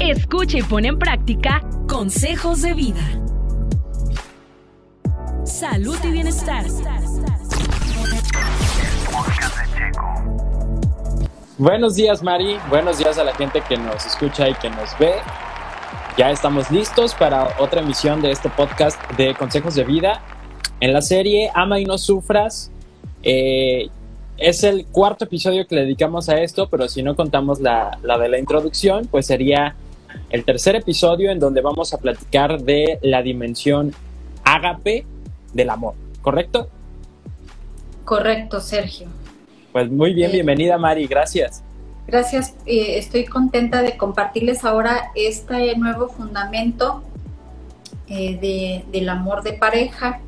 Escucha 0.00 0.58
y 0.58 0.62
pone 0.62 0.88
en 0.88 0.98
práctica 0.98 1.60
consejos 1.88 2.62
de 2.62 2.74
vida. 2.74 3.02
Salud 5.44 5.96
y 6.04 6.10
bienestar. 6.10 6.64
Buenos 11.58 11.96
días, 11.96 12.22
Mari. 12.22 12.56
Buenos 12.70 12.98
días 12.98 13.18
a 13.18 13.24
la 13.24 13.34
gente 13.34 13.60
que 13.68 13.76
nos 13.76 14.06
escucha 14.06 14.48
y 14.48 14.54
que 14.54 14.70
nos 14.70 14.96
ve. 14.98 15.14
Ya 16.16 16.30
estamos 16.30 16.70
listos 16.70 17.14
para 17.14 17.56
otra 17.58 17.80
emisión 17.80 18.22
de 18.22 18.30
este 18.30 18.48
podcast 18.48 19.00
de 19.16 19.34
Consejos 19.34 19.74
de 19.74 19.84
Vida. 19.84 20.22
En 20.80 20.92
la 20.92 21.02
serie 21.02 21.50
Ama 21.54 21.80
y 21.80 21.84
no 21.84 21.98
sufras. 21.98 22.70
Eh, 23.22 23.88
es 24.38 24.62
el 24.62 24.86
cuarto 24.86 25.24
episodio 25.24 25.66
que 25.66 25.74
le 25.74 25.80
dedicamos 25.82 26.28
a 26.28 26.40
esto, 26.40 26.68
pero 26.68 26.88
si 26.88 27.02
no 27.02 27.16
contamos 27.16 27.60
la, 27.60 27.98
la 28.02 28.18
de 28.18 28.28
la 28.28 28.38
introducción, 28.38 29.06
pues 29.10 29.26
sería 29.26 29.74
el 30.30 30.44
tercer 30.44 30.76
episodio 30.76 31.30
en 31.30 31.40
donde 31.40 31.60
vamos 31.60 31.92
a 31.92 31.98
platicar 31.98 32.60
de 32.62 32.98
la 33.02 33.22
dimensión 33.22 33.92
ágape 34.44 35.04
del 35.52 35.70
amor, 35.70 35.94
¿correcto? 36.22 36.68
Correcto, 38.04 38.60
Sergio. 38.60 39.08
Pues 39.72 39.90
muy 39.90 40.14
bien, 40.14 40.32
bienvenida 40.32 40.78
Mari, 40.78 41.06
gracias. 41.06 41.62
Gracias, 42.06 42.54
eh, 42.64 42.96
estoy 42.96 43.26
contenta 43.26 43.82
de 43.82 43.98
compartirles 43.98 44.64
ahora 44.64 45.10
este 45.14 45.76
nuevo 45.76 46.08
fundamento 46.08 47.02
eh, 48.06 48.38
de, 48.40 48.84
del 48.90 49.10
amor 49.10 49.42
de 49.42 49.52
pareja. 49.52 50.20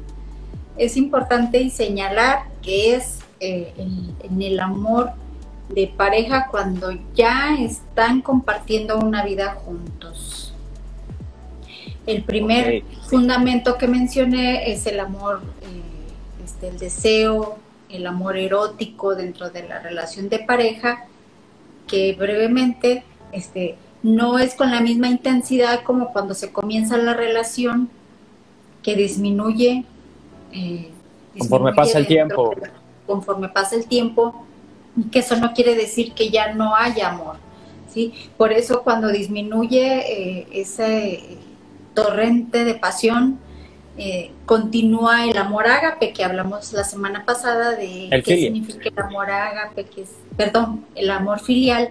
Es 0.77 0.97
importante 0.99 1.71
señalar 1.71 2.41
que 2.61 2.97
es 2.97 3.20
eh, 3.41 3.73
en, 3.77 4.43
el 4.43 4.61
amor 4.61 5.13
de 5.71 5.87
pareja 5.87 6.49
cuando 6.51 6.93
ya 7.15 7.55
están 7.59 8.21
compartiendo 8.21 8.99
una 8.99 9.25
vida 9.25 9.55
juntos. 9.55 10.53
El 12.07 12.23
primer 12.23 12.83
fundamento 13.09 13.79
que 13.79 13.87
mencioné 13.87 14.71
es 14.73 14.87
el 14.87 15.01
amor, 15.01 15.43
este, 16.45 16.69
el 16.69 16.79
deseo, 16.79 17.59
el 17.89 18.07
amor 18.07 18.37
erótico 18.37 19.15
dentro 19.15 19.51
de 19.51 19.67
la 19.67 19.81
relación 19.81 20.29
de 20.29 20.41
pareja, 20.41 21.07
que 21.87 22.15
brevemente 22.15 23.05
este, 23.33 23.77
no 24.03 24.39
es 24.39 24.55
con 24.55 24.71
la 24.71 24.81
misma 24.81 25.09
intensidad 25.09 25.83
como 25.83 26.13
cuando 26.13 26.35
se 26.35 26.53
comienza 26.53 26.97
la 26.97 27.15
relación, 27.15 27.91
que 28.83 28.97
disminuye. 28.97 29.85
Eh, 30.53 30.91
conforme 31.39 31.73
pasa 31.75 31.99
el 31.99 32.07
tiempo. 32.07 32.55
Conforme 33.11 33.49
pasa 33.49 33.75
el 33.75 33.87
tiempo, 33.87 34.47
que 35.11 35.19
eso 35.19 35.35
no 35.35 35.53
quiere 35.53 35.75
decir 35.75 36.13
que 36.13 36.31
ya 36.31 36.55
no 36.55 36.77
haya 36.77 37.09
amor. 37.09 37.39
¿sí? 37.93 38.15
Por 38.37 38.53
eso 38.53 38.85
cuando 38.85 39.09
disminuye 39.09 40.39
eh, 40.39 40.47
ese 40.53 41.39
torrente 41.93 42.65
de 42.65 42.75
pasión, 42.77 43.41
eh, 43.99 44.31
continúa 44.47 45.27
el 45.27 45.37
amor 45.37 45.67
ágape 45.67 46.13
que 46.13 46.23
hablamos 46.23 46.73
la 46.73 46.85
semana 46.85 47.25
pasada 47.27 47.73
de 47.73 48.23
qué 48.25 48.37
significa 48.37 48.91
el 48.91 48.99
amor 49.01 49.29
ágape, 49.29 49.87
que 49.87 50.03
es, 50.03 50.11
perdón, 50.37 50.87
el 50.95 51.11
amor 51.11 51.41
filial, 51.41 51.91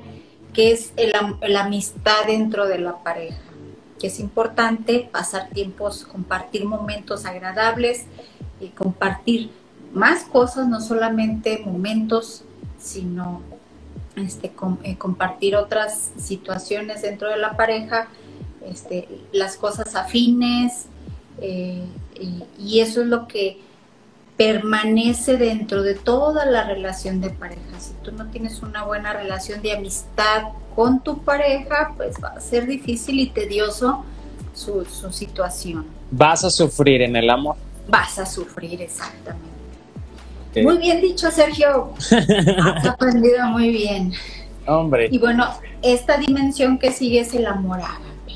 que 0.53 0.71
es 0.71 0.93
el, 0.95 1.11
la 1.41 1.65
amistad 1.65 2.27
dentro 2.27 2.65
de 2.65 2.79
la 2.79 2.95
pareja, 3.03 3.41
que 3.99 4.07
es 4.07 4.21
importante 4.21 5.09
pasar 5.11 5.49
tiempos, 5.49 6.05
compartir 6.05 6.63
momentos 6.63 7.25
agradables 7.25 8.05
y 8.61 8.67
compartir 8.69 9.49
más 9.93 10.23
cosas, 10.23 10.67
no 10.67 10.81
solamente 10.81 11.63
momentos, 11.65 12.43
sino 12.79 13.41
este, 14.15 14.51
eh, 14.83 14.97
compartir 14.97 15.55
otras 15.55 16.11
situaciones 16.17 17.01
dentro 17.01 17.29
de 17.29 17.37
la 17.37 17.55
pareja, 17.55 18.07
este, 18.65 19.07
las 19.31 19.57
cosas 19.57 19.95
afines, 19.95 20.87
eh, 21.41 21.85
y, 22.57 22.79
eso 22.81 23.01
es 23.01 23.07
lo 23.07 23.27
que 23.27 23.61
permanece 24.35 25.37
dentro 25.37 25.83
de 25.83 25.95
toda 25.95 26.45
la 26.45 26.65
relación 26.65 27.21
de 27.21 27.29
pareja. 27.29 27.79
Si 27.79 27.93
tú 28.03 28.11
no 28.11 28.27
tienes 28.27 28.61
una 28.61 28.83
buena 28.83 29.13
relación 29.13 29.61
de 29.61 29.73
amistad 29.73 30.49
con 30.75 31.01
tu 31.01 31.19
pareja, 31.23 31.93
pues 31.95 32.15
va 32.23 32.29
a 32.29 32.41
ser 32.41 32.67
difícil 32.67 33.19
y 33.19 33.29
tedioso 33.29 34.03
su, 34.53 34.85
situación. 35.11 35.85
Vas 36.11 36.43
a 36.43 36.49
sufrir 36.49 37.01
en 37.01 37.15
el 37.15 37.29
amor. 37.29 37.55
Vas 37.87 38.19
a 38.19 38.25
sufrir, 38.25 38.81
exactamente. 38.81 39.58
Muy 40.55 40.77
bien 40.77 41.01
dicho, 41.01 41.29
Sergio. 41.31 41.93
Has 41.97 42.85
aprendido 42.85 43.45
muy 43.47 43.69
bien. 43.69 44.13
Hombre. 44.65 45.07
Y 45.11 45.17
bueno, 45.17 45.47
esta 45.81 46.17
dimensión 46.17 46.77
que 46.77 46.91
sigue 46.91 47.21
es 47.21 47.33
el 47.33 47.45
amor 47.45 47.79
ágape, 47.79 48.33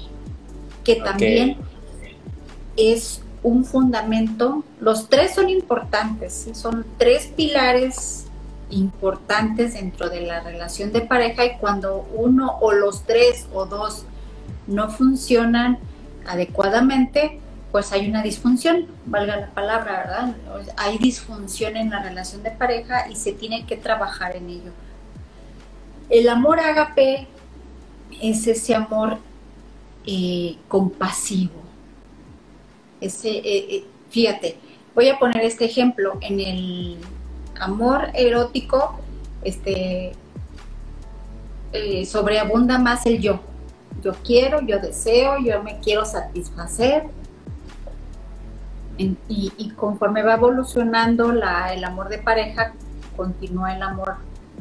que 0.83 0.95
también 0.95 1.57
es 2.77 3.21
un 3.43 3.65
fundamento, 3.65 4.63
los 4.79 5.09
tres 5.09 5.35
son 5.35 5.49
importantes, 5.49 6.49
son 6.53 6.85
tres 6.97 7.27
pilares 7.35 8.25
importantes 8.69 9.73
dentro 9.73 10.09
de 10.09 10.21
la 10.21 10.39
relación 10.39 10.91
de 10.91 11.01
pareja 11.01 11.45
y 11.45 11.57
cuando 11.57 12.07
uno 12.15 12.57
o 12.61 12.71
los 12.71 13.03
tres 13.03 13.47
o 13.53 13.65
dos 13.65 14.05
no 14.65 14.89
funcionan 14.89 15.77
adecuadamente, 16.25 17.39
pues 17.73 17.91
hay 17.91 18.07
una 18.07 18.21
disfunción, 18.21 18.85
valga 19.07 19.35
la 19.35 19.49
palabra, 19.49 19.97
¿verdad? 19.97 20.35
Hay 20.77 20.99
disfunción 20.99 21.75
en 21.75 21.89
la 21.89 22.03
relación 22.03 22.43
de 22.43 22.51
pareja 22.51 23.09
y 23.09 23.15
se 23.15 23.33
tiene 23.33 23.65
que 23.65 23.75
trabajar 23.75 24.35
en 24.35 24.47
ello. 24.47 24.71
El 26.07 26.29
amor 26.29 26.59
ágape 26.59 27.27
es 28.21 28.45
ese 28.45 28.75
amor 28.75 29.17
eh, 30.05 30.55
compasivo, 30.67 31.63
ese, 33.01 33.29
eh, 33.29 33.75
eh, 33.75 33.85
fíjate, 34.11 34.55
voy 34.93 35.09
a 35.09 35.17
poner 35.17 35.43
este 35.43 35.65
ejemplo. 35.65 36.19
En 36.21 36.39
el 36.39 36.97
amor 37.59 38.09
erótico, 38.13 38.99
este, 39.43 40.11
eh, 41.71 42.05
sobreabunda 42.05 42.77
más 42.77 43.07
el 43.07 43.19
yo. 43.19 43.39
Yo 44.03 44.13
quiero, 44.23 44.61
yo 44.61 44.77
deseo, 44.77 45.39
yo 45.39 45.63
me 45.63 45.79
quiero 45.79 46.05
satisfacer. 46.05 47.22
Y, 48.97 49.71
conforme 49.75 50.23
va 50.23 50.35
evolucionando 50.35 51.31
la, 51.31 51.73
el 51.73 51.83
amor 51.83 52.09
de 52.09 52.19
pareja, 52.19 52.73
continúa 53.15 53.75
el 53.75 53.81
amor 53.81 54.15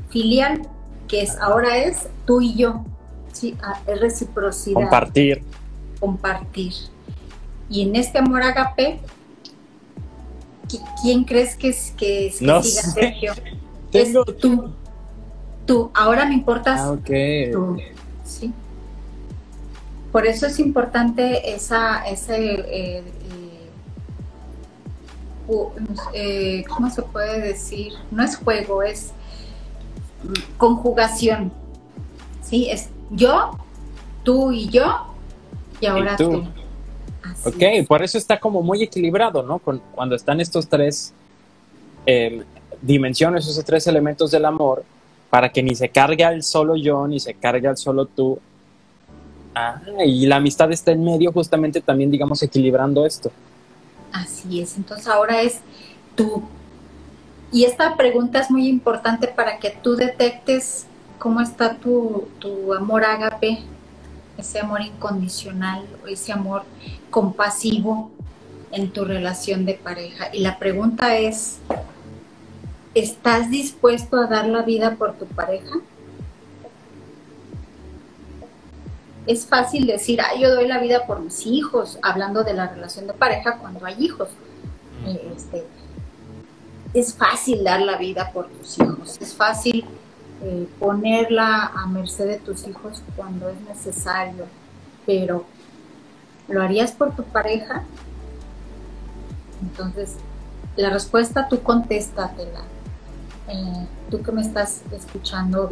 filial, 0.09 0.63
que 1.09 1.23
es 1.23 1.39
ahora 1.39 1.79
es 1.79 2.09
tú 2.27 2.41
y 2.41 2.55
yo. 2.55 2.85
Sí, 3.33 3.57
ah, 3.63 3.81
es 3.87 4.01
reciprocidad. 4.01 4.81
Compartir. 4.81 5.43
Compartir. 6.01 6.73
Y 7.69 7.83
en 7.83 7.97
este 7.97 8.19
amor 8.19 8.43
agape, 8.43 9.01
¿quién 11.03 11.25
crees 11.25 11.57
que, 11.57 11.69
es, 11.69 11.93
que, 11.97 12.31
siga, 12.31 12.63
Sergio? 12.63 13.33
Tengo... 13.91 14.25
tú. 14.25 14.73
Tú. 15.67 15.91
Ahora 15.95 16.27
me 16.27 16.35
importas 16.35 16.81
ah, 16.81 16.97
tú. 17.53 17.79
Sí. 18.25 18.53
Por 20.11 20.27
eso 20.27 20.47
es 20.47 20.59
importante 20.59 21.55
esa, 21.55 22.07
ese, 22.07 22.37
eh, 22.37 23.03
eh, 26.15 26.65
¿cómo 26.69 26.91
se 26.91 27.03
puede 27.03 27.41
decir? 27.41 27.93
No 28.11 28.25
es 28.25 28.37
juego, 28.37 28.83
es 28.83 29.13
conjugación. 30.57 31.53
¿Sí? 32.43 32.69
Es 32.71 32.89
yo, 33.11 33.59
tú 34.23 34.53
y 34.53 34.69
yo, 34.69 35.07
y 35.81 35.87
ahora 35.87 36.17
tú. 36.17 36.45
ok, 37.45 37.87
por 37.87 38.03
eso 38.03 38.19
está 38.19 38.39
como 38.39 38.63
muy 38.63 38.83
equilibrado, 38.83 39.43
¿no? 39.43 39.59
cuando 39.59 40.15
están 40.15 40.41
estos 40.41 40.69
tres 40.69 41.13
em, 42.07 42.43
dimensiones, 42.81 43.47
esos 43.47 43.65
tres 43.65 43.87
elementos 43.87 44.31
del 44.31 44.45
amor, 44.45 44.85
para 45.31 45.49
que 45.49 45.63
ni 45.63 45.75
se 45.75 45.89
cargue 45.89 46.25
al 46.25 46.43
solo 46.43 46.77
yo, 46.77 47.07
ni 47.07 47.21
se 47.21 47.35
cargue 47.35 47.69
al 47.69 47.77
solo 47.77 48.07
tú. 48.07 48.39
Ah, 49.55 49.81
y 50.05 50.27
la 50.27 50.37
amistad 50.37 50.73
está 50.73 50.93
en 50.93 51.05
medio, 51.05 51.33
justamente 51.33 51.81
también, 51.81 52.11
digamos, 52.11 52.43
equilibrando 52.43 53.05
esto. 53.05 53.31
Así 54.13 54.61
es, 54.61 54.77
entonces 54.77 55.09
ahora 55.09 55.43
es 55.43 55.61
tú. 56.15 56.43
Y 57.51 57.65
esta 57.65 57.97
pregunta 57.97 58.41
es 58.41 58.51
muy 58.51 58.69
importante 58.69 59.29
para 59.29 59.59
que 59.59 59.71
tú 59.71 59.97
detectes 59.97 60.87
cómo 61.19 61.41
está 61.41 61.75
tu, 61.77 62.29
tu 62.39 62.73
amor 62.75 63.05
ágape, 63.05 63.63
ese 64.39 64.59
amor 64.59 64.81
incondicional, 64.81 65.87
ese 66.09 66.33
amor 66.33 66.65
compasivo 67.11 68.11
en 68.71 68.91
tu 68.91 69.05
relación 69.05 69.65
de 69.65 69.75
pareja. 69.75 70.29
Y 70.33 70.41
la 70.41 70.59
pregunta 70.59 71.17
es, 71.19 71.59
¿estás 72.95 73.51
dispuesto 73.51 74.17
a 74.17 74.27
dar 74.27 74.47
la 74.47 74.63
vida 74.63 74.97
por 74.97 75.15
tu 75.15 75.27
pareja? 75.27 75.77
Es 79.27 79.47
fácil 79.47 79.87
decir, 79.87 80.21
ah, 80.21 80.35
yo 80.39 80.55
doy 80.55 80.67
la 80.67 80.79
vida 80.79 81.07
por 81.07 81.21
mis 81.21 81.47
hijos, 81.47 81.99
hablando 82.03 82.43
de 82.43 82.55
la 82.55 82.69
relación 82.69 83.07
de 83.07 83.13
pareja 83.13 83.59
cuando 83.59 83.85
hay 83.87 83.95
hijos. 83.99 84.29
Este, 85.37 85.65
es 86.95 87.15
fácil 87.15 87.65
dar 87.65 87.81
la 87.81 87.97
vida 87.97 88.31
por 88.33 88.49
tus 88.49 88.79
hijos, 88.79 89.19
es 89.21 89.35
fácil 89.35 89.85
eh, 90.43 90.69
ponerla 90.79 91.73
a 91.75 91.87
merced 91.87 92.27
de 92.27 92.37
tus 92.39 92.67
hijos 92.67 93.03
cuando 93.17 93.49
es 93.49 93.61
necesario, 93.63 94.47
pero 95.07 95.45
¿lo 96.49 96.63
harías 96.63 96.93
por 96.93 97.15
tu 97.15 97.23
pareja? 97.23 97.85
Entonces, 99.63 100.17
la 100.77 100.91
respuesta 100.91 101.49
tú 101.49 101.63
contéstatela. 101.63 102.61
Eh, 103.49 103.87
tú 104.11 104.23
que 104.23 104.33
me 104.33 104.43
estás 104.43 104.83
escuchando, 104.93 105.71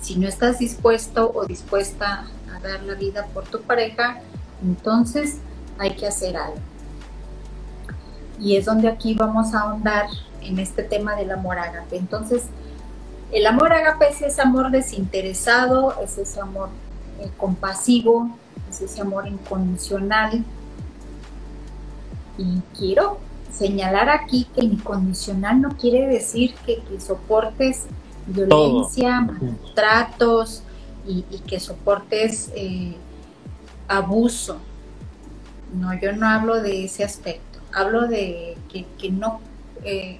si 0.00 0.16
no 0.16 0.28
estás 0.28 0.58
dispuesto 0.58 1.32
o 1.34 1.46
dispuesta 1.46 2.26
a 2.54 2.60
dar 2.60 2.82
la 2.82 2.94
vida 2.94 3.26
por 3.32 3.44
tu 3.44 3.62
pareja, 3.62 4.20
entonces 4.62 5.38
hay 5.78 5.94
que 5.94 6.06
hacer 6.06 6.36
algo. 6.36 6.58
Y 8.38 8.56
es 8.56 8.66
donde 8.66 8.88
aquí 8.88 9.14
vamos 9.14 9.54
a 9.54 9.60
ahondar 9.60 10.06
en 10.42 10.58
este 10.58 10.82
tema 10.82 11.16
del 11.16 11.30
amor 11.30 11.58
ágape. 11.58 11.96
Entonces, 11.96 12.44
el 13.32 13.46
amor 13.46 13.72
ágape 13.72 14.08
es 14.10 14.22
ese 14.22 14.42
amor 14.42 14.70
desinteresado, 14.70 15.94
es 16.02 16.18
ese 16.18 16.40
amor 16.40 16.68
eh, 17.20 17.30
compasivo, 17.36 18.30
es 18.70 18.80
ese 18.80 19.00
amor 19.00 19.26
incondicional. 19.26 20.44
Y 22.38 22.60
quiero 22.78 23.18
señalar 23.56 24.10
aquí 24.10 24.46
que 24.54 24.64
incondicional 24.64 25.60
no 25.60 25.76
quiere 25.76 26.06
decir 26.06 26.54
que, 26.66 26.82
soportes 27.00 27.84
violencia, 28.26 29.20
maltratos 29.20 30.62
y, 31.06 31.22
que 31.46 31.60
soportes 31.60 32.50
eh, 32.54 32.94
abuso. 33.88 34.58
No, 35.72 35.98
yo 36.00 36.12
no 36.12 36.28
hablo 36.28 36.60
de 36.60 36.84
ese 36.84 37.04
aspecto. 37.04 37.58
Hablo 37.72 38.06
de 38.06 38.56
que, 38.68 39.10
no 39.10 39.40
eh, 39.84 40.18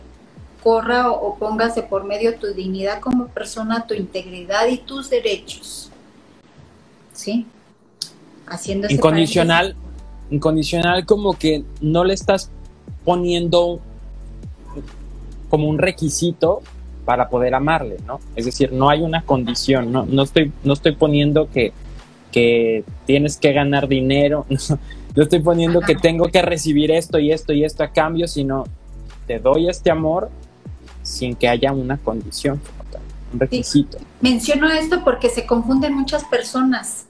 corra 0.62 1.10
o, 1.10 1.36
póngase 1.36 1.82
por 1.82 2.04
medio 2.04 2.36
tu 2.36 2.48
dignidad 2.48 3.00
como 3.00 3.28
persona, 3.28 3.86
tu 3.86 3.94
integridad 3.94 4.66
y 4.68 4.78
tus 4.78 5.10
derechos. 5.10 5.90
¿Sí? 7.12 7.46
Haciendo 8.46 8.88
incondicional, 8.90 9.74
incondicional 10.30 11.06
como 11.06 11.32
que 11.34 11.64
no 11.80 12.04
le 12.04 12.14
estás 12.14 12.50
poniendo 13.04 13.80
como 15.48 15.68
un 15.68 15.78
requisito 15.78 16.62
para 17.06 17.28
poder 17.28 17.54
amarle, 17.54 17.96
¿no? 18.04 18.20
Es 18.34 18.44
decir, 18.44 18.72
no 18.72 18.90
hay 18.90 19.00
una 19.00 19.22
condición, 19.22 19.92
no, 19.92 20.04
no, 20.04 20.24
estoy, 20.24 20.52
no 20.64 20.72
estoy 20.72 20.96
poniendo 20.96 21.48
que, 21.48 21.72
que 22.32 22.84
tienes 23.06 23.36
que 23.36 23.52
ganar 23.52 23.86
dinero, 23.86 24.44
no, 24.50 25.22
estoy 25.22 25.38
poniendo 25.40 25.80
que 25.80 25.94
tengo 25.94 26.26
que 26.26 26.42
recibir 26.42 26.90
esto 26.90 27.20
y 27.20 27.30
esto 27.30 27.52
y 27.52 27.64
esto 27.64 27.84
a 27.84 27.92
cambio, 27.92 28.26
sino 28.26 28.64
te 29.28 29.38
doy 29.38 29.68
este 29.68 29.90
amor 29.90 30.30
sin 31.02 31.36
que 31.36 31.48
haya 31.48 31.72
una 31.72 31.96
condición, 31.96 32.60
un 33.32 33.38
requisito. 33.38 33.98
Menciono 34.20 34.68
esto 34.68 35.04
porque 35.04 35.30
se 35.30 35.46
confunden 35.46 35.94
muchas 35.94 36.24
personas 36.24 37.06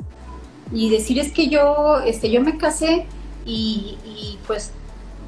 y 0.72 0.90
decir 0.90 1.19
es 1.19 1.32
que 1.32 1.48
yo, 1.48 2.00
este, 2.04 2.31
yo 2.31 2.43
me 2.43 2.58
casé 2.58 3.06
y, 3.46 3.96
y 4.04 4.38
pues 4.46 4.72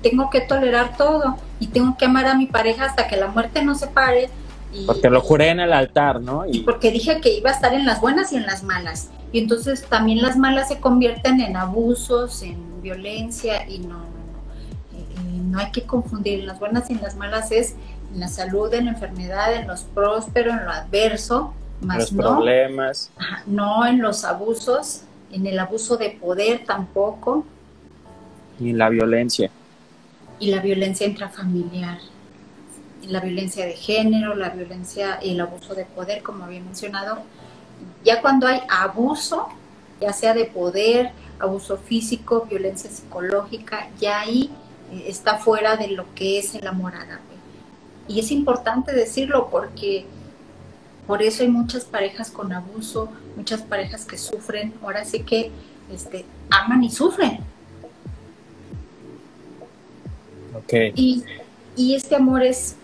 tengo 0.03 0.29
que 0.29 0.43
tolerar 0.43 0.97
todo 0.99 1.37
y 1.59 1.69
tengo 1.69 1.97
que 1.97 2.05
amar 2.05 2.27
a 2.27 2.35
mi 2.35 2.47
pareja 2.47 2.85
hasta 2.85 3.09
que 3.09 3.17
la 3.17 3.29
muerte 3.29 3.65
nos 3.65 3.79
separe. 3.81 4.29
Y, 4.73 4.85
porque 4.87 5.11
lo 5.11 5.21
juré 5.21 5.49
en 5.49 5.61
el 5.61 5.73
altar, 5.73 6.21
¿no? 6.21 6.45
Y, 6.47 6.61
porque 6.61 6.91
dije 6.91 7.21
que 7.21 7.37
iba 7.37 7.51
a 7.51 7.55
estar 7.55 7.73
en 7.75 7.87
las 7.87 8.01
buenas 8.01 8.33
y 8.33 8.37
en 8.37 8.47
las 8.47 8.63
malas. 8.63 9.11
Y 9.33 9.39
entonces 9.39 9.85
también 9.85 10.23
las 10.23 10.37
malas 10.37 10.69
se 10.69 10.81
convierten 10.81 11.41
en 11.41 11.57
abusos, 11.57 12.43
en 12.43 12.83
violencia 12.83 13.69
y 13.69 13.79
no, 13.81 13.89
no, 13.89 13.99
no. 13.99 14.99
Eh, 14.99 15.07
eh, 15.17 15.41
no 15.45 15.59
hay 15.59 15.71
que 15.71 15.83
confundir. 15.83 16.41
En 16.41 16.47
las 16.47 16.59
buenas 16.59 16.91
y 16.91 16.95
en 16.95 17.03
las 17.03 17.17
malas 17.17 17.51
es 17.51 17.75
en 18.13 18.21
la 18.21 18.29
salud, 18.29 18.73
en 18.73 18.87
la 18.87 18.93
enfermedad, 18.93 19.55
en 19.55 19.67
los 19.67 19.83
prósperos, 19.83 20.55
en 20.55 20.65
lo 20.65 20.71
adverso, 20.71 21.55
más 21.81 21.99
los 21.99 22.11
problemas. 22.13 23.11
No 23.47 23.87
en 23.87 24.01
los 24.01 24.25
abusos, 24.25 25.03
en 25.31 25.47
el 25.47 25.59
abuso 25.59 25.97
de 25.97 26.11
poder 26.11 26.65
tampoco. 26.65 27.45
Y 28.59 28.71
en 28.71 28.79
la 28.79 28.89
violencia 28.89 29.51
y 30.41 30.51
la 30.51 30.61
violencia 30.61 31.07
intrafamiliar, 31.07 31.99
la 33.09 33.21
violencia 33.21 33.67
de 33.67 33.73
género, 33.73 34.35
la 34.35 34.51
violencia 34.51 35.19
y 35.23 35.33
el 35.33 35.41
abuso 35.41 35.75
de 35.75 35.85
poder, 35.85 36.23
como 36.23 36.45
había 36.45 36.61
mencionado. 36.61 37.19
Ya 38.05 38.21
cuando 38.21 38.47
hay 38.47 38.61
abuso, 38.69 39.49
ya 40.01 40.13
sea 40.13 40.35
de 40.35 40.45
poder, 40.45 41.11
abuso 41.39 41.77
físico, 41.77 42.47
violencia 42.49 42.91
psicológica, 42.91 43.89
ya 44.01 44.21
ahí 44.21 44.51
eh, 44.93 45.05
está 45.09 45.39
fuera 45.39 45.77
de 45.77 45.89
lo 45.89 46.15
que 46.15 46.39
es 46.39 46.55
el 46.55 46.67
amor 46.67 46.95
ágape. 46.95 47.23
Y 48.07 48.21
es 48.21 48.31
importante 48.31 48.93
decirlo 48.93 49.49
porque 49.51 50.07
por 51.07 51.23
eso 51.23 51.43
hay 51.43 51.49
muchas 51.49 51.85
parejas 51.85 52.31
con 52.31 52.53
abuso, 52.53 53.11
muchas 53.37 53.63
parejas 53.63 54.05
que 54.05 54.19
sufren, 54.19 54.75
ahora 54.83 55.05
sí 55.05 55.21
que 55.21 55.51
este, 55.91 56.25
aman 56.51 56.85
y 56.85 56.91
sufren, 56.91 57.41
y, 60.95 61.95
este 61.95 62.17
amor 62.17 62.43
es, 62.43 62.77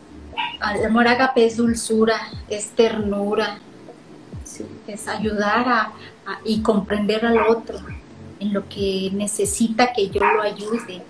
el 0.74 0.84
amor 0.84 1.08
agape 1.08 1.46
es 1.46 1.56
dulzura, 1.56 2.16
es 2.48 2.70
ternura, 2.70 3.58
es 4.86 5.08
ayudar 5.08 5.68
a, 5.68 5.92
y 6.44 6.60
comprender 6.60 7.24
al 7.26 7.38
otro 7.38 7.78
en 8.40 8.52
lo 8.52 8.68
que 8.68 9.10
necesita 9.12 9.92
que 9.92 10.08
yo 10.08 10.20
lo 10.20 10.42
ayude. 10.42 11.02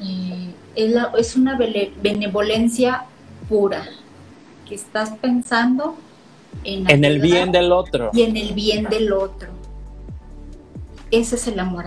Eh, 0.00 0.54
es, 0.74 1.36
una 1.36 1.56
benevolencia 1.56 3.04
pura, 3.48 3.84
que 4.68 4.74
estás 4.74 5.10
pensando 5.20 5.96
en, 6.64 6.88
en 6.88 7.04
el 7.04 7.20
bien 7.20 7.50
del 7.52 7.72
otro. 7.72 8.10
Y 8.12 8.22
en 8.22 8.36
el 8.36 8.52
bien 8.52 8.84
del 8.84 9.12
otro. 9.12 9.48
Ese 11.10 11.36
es 11.36 11.46
el 11.48 11.58
amor 11.58 11.86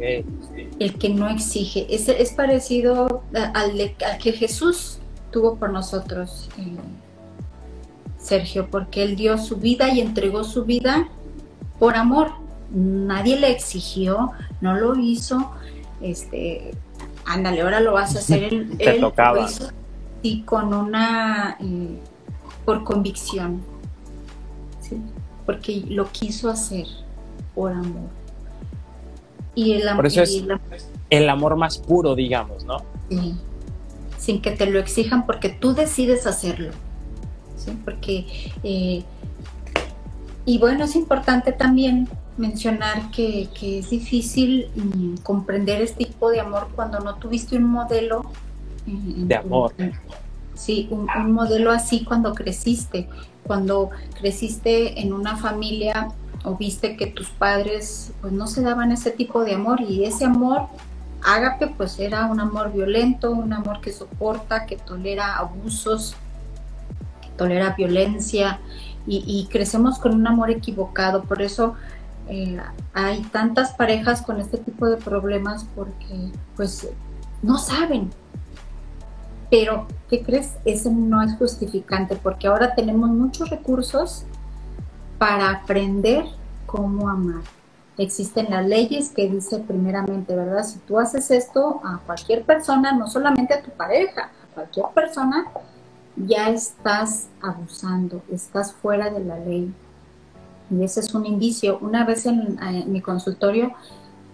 el 0.00 0.94
que 0.98 1.08
no 1.10 1.28
exige. 1.28 1.86
Es, 1.94 2.08
es 2.08 2.32
parecido 2.32 3.22
al, 3.34 3.94
que 4.20 4.32
Jesús 4.32 4.98
tuvo 5.30 5.56
por 5.56 5.70
nosotros, 5.70 6.48
eh, 6.58 6.76
Sergio, 8.18 8.68
porque 8.70 9.02
Él 9.02 9.16
dio 9.16 9.38
su 9.38 9.56
vida 9.56 9.92
y 9.92 10.00
entregó 10.00 10.44
su 10.44 10.64
vida 10.64 11.08
por 11.78 11.96
amor. 11.96 12.32
Nadie 12.70 13.38
le 13.38 13.50
exigió, 13.50 14.32
no 14.60 14.74
lo 14.74 14.96
hizo. 14.96 15.50
Este, 16.00 16.72
ándale, 17.24 17.62
ahora 17.62 17.80
lo 17.80 17.92
vas 17.92 18.16
a 18.16 18.20
hacer. 18.20 18.44
Él, 18.52 18.76
Te 18.78 18.98
tocaba. 19.00 19.48
y 20.22 20.42
con 20.42 20.72
una, 20.72 21.56
eh, 21.60 21.98
por 22.64 22.84
convicción, 22.84 23.62
porque 25.46 25.84
lo 25.88 26.10
quiso 26.12 26.50
hacer 26.50 26.86
por 27.54 27.72
amor. 27.72 28.21
Y 29.54 29.72
el, 29.72 29.96
Por 29.96 30.06
eso 30.06 30.22
es 30.22 30.42
el, 31.10 31.28
amor 31.28 31.56
más 31.56 31.78
puro, 31.78 32.14
digamos, 32.14 32.64
¿no? 32.64 32.78
Sí. 33.08 33.34
Sin 34.18 34.40
que 34.40 34.52
te 34.52 34.66
lo 34.66 34.78
exijan 34.78 35.26
porque 35.26 35.48
tú 35.50 35.74
decides 35.74 36.26
hacerlo. 36.26 36.70
¿sí? 37.56 37.76
Porque, 37.84 38.26
eh, 38.62 39.02
y 40.46 40.58
bueno, 40.58 40.84
es 40.84 40.96
importante 40.96 41.52
también 41.52 42.08
mencionar 42.36 43.10
que, 43.10 43.48
es 43.60 43.90
difícil 43.90 44.68
mm, 44.74 45.16
comprender 45.22 45.82
este 45.82 46.06
tipo 46.06 46.30
de 46.30 46.40
amor 46.40 46.68
cuando 46.74 47.00
no 47.00 47.16
tuviste 47.16 47.56
un 47.56 47.64
modelo 47.64 48.24
de 48.86 49.34
amor. 49.34 49.74
sí, 50.54 50.88
un, 50.90 51.06
un, 51.14 51.32
modelo 51.32 51.70
así 51.70 52.04
cuando 52.04 52.34
creciste, 52.34 53.08
cuando 53.44 53.90
creciste 54.18 55.00
en 55.00 55.12
una 55.12 55.36
familia 55.36 56.08
o 56.44 56.56
viste 56.56 56.96
que 56.96 57.06
tus 57.06 57.28
padres 57.30 58.12
pues 58.20 58.32
no 58.32 58.46
se 58.46 58.62
daban 58.62 58.92
ese 58.92 59.10
tipo 59.10 59.44
de 59.44 59.54
amor 59.54 59.80
y 59.80 60.04
ese 60.04 60.24
amor 60.24 60.68
ágape 61.22 61.68
pues 61.68 61.98
era 61.98 62.26
un 62.26 62.40
amor 62.40 62.72
violento, 62.72 63.30
un 63.30 63.52
amor 63.52 63.80
que 63.80 63.92
soporta, 63.92 64.66
que 64.66 64.76
tolera 64.76 65.36
abusos, 65.36 66.16
que 67.20 67.28
tolera 67.36 67.74
violencia 67.76 68.60
y, 69.04 69.48
crecemos 69.50 69.98
con 69.98 70.14
un 70.14 70.24
amor 70.28 70.50
equivocado, 70.50 71.24
por 71.24 71.42
eso 71.42 71.74
eh, 72.28 72.60
hay 72.94 73.20
tantas 73.32 73.72
parejas 73.72 74.22
con 74.22 74.38
este 74.38 74.58
tipo 74.58 74.86
de 74.86 74.96
problemas 74.96 75.66
porque 75.74 76.30
pues 76.54 76.88
no 77.42 77.58
saben. 77.58 78.10
Pero, 79.50 79.86
¿qué 80.08 80.22
crees? 80.22 80.52
Ese 80.64 80.90
no 80.90 81.20
es 81.20 81.34
justificante 81.34 82.14
porque 82.14 82.46
ahora 82.46 82.74
tenemos 82.74 83.10
muchos 83.10 83.50
recursos 83.50 84.24
para 85.22 85.50
aprender 85.50 86.24
cómo 86.66 87.08
amar. 87.08 87.44
Existen 87.96 88.50
las 88.50 88.66
leyes 88.66 89.10
que 89.10 89.30
dice 89.30 89.60
primeramente, 89.60 90.34
¿verdad? 90.34 90.64
Si 90.64 90.80
tú 90.80 90.98
haces 90.98 91.30
esto 91.30 91.80
a 91.84 92.00
cualquier 92.04 92.42
persona, 92.42 92.90
no 92.90 93.06
solamente 93.06 93.54
a 93.54 93.62
tu 93.62 93.70
pareja, 93.70 94.22
a 94.22 94.54
cualquier 94.54 94.86
persona, 94.92 95.46
ya 96.16 96.48
estás 96.48 97.28
abusando, 97.40 98.20
estás 98.32 98.72
fuera 98.72 99.10
de 99.10 99.24
la 99.24 99.38
ley. 99.38 99.72
Y 100.70 100.82
ese 100.82 100.98
es 100.98 101.14
un 101.14 101.24
indicio. 101.24 101.78
Una 101.80 102.04
vez 102.04 102.26
en, 102.26 102.58
mi 102.90 103.00
consultorio 103.00 103.74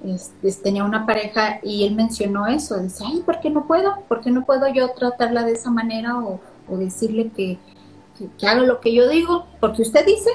este, 0.03 0.51
tenía 0.53 0.85
una 0.85 1.05
pareja 1.05 1.61
y 1.63 1.85
él 1.85 1.97
mencionó 1.97 2.47
eso. 2.47 2.79
Dice, 2.79 3.05
ay, 3.07 3.21
¿por 3.27 3.41
qué 3.41 3.51
no 3.51 3.67
puedo? 3.67 4.01
¿Por 4.09 4.23
qué 4.23 4.31
no 4.31 4.47
puedo 4.47 4.67
yo 4.69 4.89
tratarla 4.93 5.43
de 5.43 5.53
esa 5.53 5.71
manera 5.71 6.19
o, 6.19 6.41
o 6.67 6.77
decirle 6.79 7.31
que, 7.37 7.59
que, 8.39 8.47
haga 8.47 8.63
lo 8.63 8.81
que 8.81 8.95
yo 8.95 9.09
digo, 9.09 9.47
porque 9.61 9.83
usted 9.83 10.05
dice, 10.05 10.31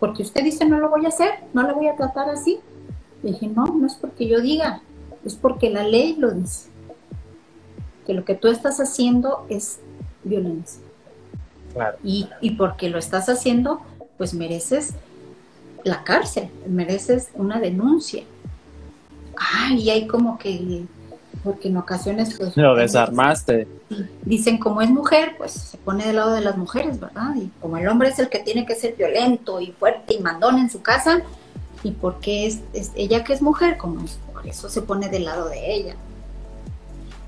porque 0.00 0.22
usted 0.22 0.42
dice 0.42 0.64
no 0.64 0.80
lo 0.80 0.88
voy 0.88 1.04
a 1.04 1.08
hacer, 1.08 1.30
no 1.52 1.62
lo 1.62 1.74
voy 1.74 1.86
a 1.86 1.94
tratar 1.94 2.30
así. 2.30 2.58
Le 3.22 3.32
dije, 3.32 3.46
no, 3.48 3.66
no 3.66 3.86
es 3.86 3.94
porque 3.94 4.26
yo 4.26 4.40
diga, 4.40 4.82
es 5.24 5.34
porque 5.34 5.68
la 5.70 5.84
ley 5.84 6.16
lo 6.16 6.30
dice. 6.30 6.70
Que 8.06 8.14
lo 8.14 8.24
que 8.24 8.34
tú 8.34 8.48
estás 8.48 8.80
haciendo 8.80 9.46
es 9.50 9.78
violencia. 10.24 10.80
Y, 12.02 12.28
y 12.40 12.52
porque 12.52 12.88
lo 12.88 12.98
estás 12.98 13.28
haciendo, 13.28 13.82
pues 14.16 14.34
mereces 14.34 14.94
la 15.84 16.02
cárcel, 16.02 16.48
mereces 16.66 17.28
una 17.34 17.60
denuncia. 17.60 18.24
Ay, 19.36 19.82
y 19.82 19.90
hay 19.90 20.06
como 20.06 20.38
que 20.38 20.86
porque 21.42 21.68
en 21.68 21.76
ocasiones 21.76 22.36
pues 22.36 22.56
lo 22.56 22.74
desarmaste. 22.74 23.66
dicen 24.22 24.58
como 24.58 24.82
es 24.82 24.90
mujer 24.90 25.34
pues 25.38 25.52
se 25.52 25.78
pone 25.78 26.06
del 26.06 26.16
lado 26.16 26.32
de 26.32 26.40
las 26.42 26.56
mujeres 26.56 27.00
verdad 27.00 27.34
y 27.36 27.50
como 27.60 27.76
el 27.78 27.88
hombre 27.88 28.08
es 28.10 28.18
el 28.18 28.28
que 28.28 28.40
tiene 28.40 28.66
que 28.66 28.74
ser 28.74 28.94
violento 28.96 29.60
y 29.60 29.72
fuerte 29.72 30.14
y 30.14 30.20
mandón 30.20 30.58
en 30.58 30.70
su 30.70 30.82
casa 30.82 31.22
y 31.82 31.92
porque 31.92 32.46
es, 32.46 32.60
ella 32.94 33.24
que 33.24 33.32
es 33.32 33.42
mujer 33.42 33.76
como 33.76 34.04
por 34.32 34.46
eso 34.46 34.68
se 34.68 34.82
pone 34.82 35.08
del 35.08 35.24
lado 35.24 35.48
de 35.48 35.74
ella. 35.74 35.96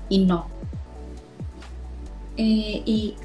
Y 0.09 0.25
no. 0.25 0.47
Eh, 2.37 2.81
y, 2.85 3.15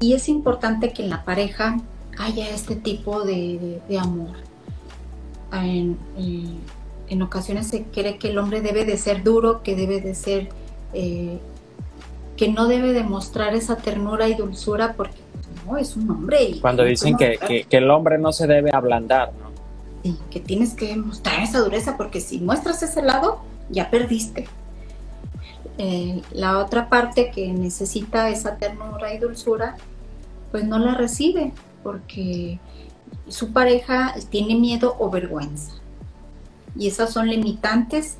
y, 0.00 0.12
es 0.12 0.28
importante 0.28 0.92
que 0.92 1.04
en 1.04 1.10
la 1.10 1.24
pareja 1.24 1.76
haya 2.18 2.48
este 2.50 2.76
tipo 2.76 3.22
de, 3.22 3.80
amor. 4.00 4.36
En, 5.52 5.98
en 6.16 6.58
ocasiones 7.22 7.66
se 7.66 7.82
cree 7.82 8.18
que 8.18 8.28
el 8.28 8.38
hombre 8.38 8.60
debe 8.60 8.84
de 8.84 8.96
ser 8.96 9.24
duro, 9.24 9.62
que 9.64 9.74
debe 9.74 10.00
de 10.00 10.14
ser, 10.14 10.48
eh, 10.94 11.38
que 12.36 12.48
no 12.48 12.68
debe 12.68 12.92
demostrar 12.92 13.54
esa 13.54 13.76
ternura 13.76 14.28
y 14.28 14.34
dulzura 14.34 14.94
porque 14.96 15.18
no, 15.66 15.76
es 15.76 15.96
un 15.96 16.08
hombre. 16.08 16.44
Y 16.44 16.60
Cuando 16.60 16.84
dicen 16.84 17.16
que, 17.16 17.66
el 17.68 17.90
hombre 17.90 18.16
no 18.16 18.30
se 18.32 18.46
debe 18.46 18.70
ablandar, 18.72 19.32
¿no? 19.32 19.50
Sí, 20.04 20.16
que 20.30 20.38
tienes 20.38 20.74
que 20.74 20.96
mostrar 20.96 21.42
esa 21.42 21.58
dureza 21.58 21.96
porque 21.96 22.20
si 22.20 22.38
muestras 22.38 22.80
ese 22.84 23.02
lado, 23.02 23.40
ya 23.70 23.90
perdiste. 23.90 24.46
Eh, 25.76 26.22
la 26.32 26.58
otra 26.58 26.88
parte 26.88 27.32
que 27.34 27.52
necesita 27.52 28.28
esa 28.28 28.56
ternura 28.56 29.12
y 29.12 29.18
dulzura, 29.18 29.76
pues 30.52 30.64
no 30.64 30.78
la 30.78 30.94
recibe 30.94 31.52
porque 31.82 32.60
su 33.28 33.52
pareja 33.52 34.14
tiene 34.30 34.54
miedo 34.54 34.94
o 35.00 35.10
vergüenza 35.10 35.79
y 36.76 36.88
esas 36.88 37.12
son 37.12 37.28
limitantes 37.28 38.16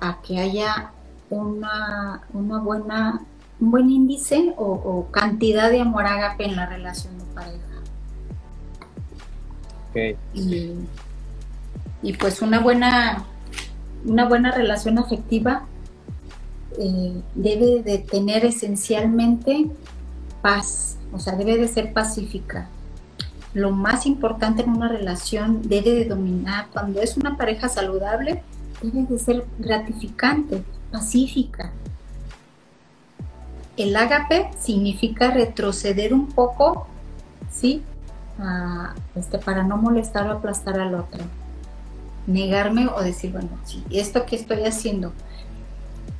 a 0.00 0.20
que 0.22 0.38
haya 0.38 0.92
una, 1.30 2.22
una 2.32 2.58
buena, 2.58 3.20
un 3.60 3.70
buen 3.70 3.90
índice 3.90 4.54
o, 4.56 5.08
cantidad 5.10 5.70
de 5.70 5.80
amor 5.80 6.06
ágape 6.06 6.44
en 6.44 6.56
la 6.56 6.66
relación 6.66 7.18
de 7.18 7.24
pareja. 7.34 7.64
Y, 12.02 12.12
pues 12.14 12.42
una 12.42 12.60
buena, 12.60 13.24
una 14.04 14.28
buena 14.28 14.52
relación 14.52 14.98
afectiva 14.98 15.64
eh, 16.78 17.20
debe 17.34 17.82
de 17.82 17.98
tener 17.98 18.44
esencialmente 18.44 19.68
paz, 20.40 20.96
o 21.12 21.18
sea, 21.18 21.34
debe 21.34 21.56
de 21.56 21.66
ser 21.66 21.92
pacífica 21.92 22.68
lo 23.54 23.70
más 23.70 24.06
importante 24.06 24.62
en 24.62 24.70
una 24.70 24.88
relación 24.88 25.62
debe 25.62 25.92
de 25.92 26.04
dominar, 26.04 26.68
cuando 26.72 27.00
es 27.00 27.16
una 27.16 27.36
pareja 27.36 27.68
saludable, 27.68 28.42
debe 28.82 29.04
de 29.04 29.18
ser 29.18 29.46
gratificante, 29.58 30.62
pacífica. 30.92 31.72
El 33.76 33.96
ágape 33.96 34.50
significa 34.58 35.30
retroceder 35.30 36.12
un 36.12 36.28
poco, 36.28 36.86
¿sí? 37.50 37.82
este, 39.14 39.38
para 39.38 39.62
no 39.62 39.76
molestar 39.76 40.28
o 40.28 40.32
aplastar 40.32 40.78
al 40.78 40.94
otro. 40.94 41.24
Negarme 42.26 42.88
o 42.88 43.02
decir, 43.02 43.32
bueno, 43.32 43.48
sí, 43.64 43.82
esto 43.90 44.26
que 44.26 44.36
estoy 44.36 44.64
haciendo 44.64 45.12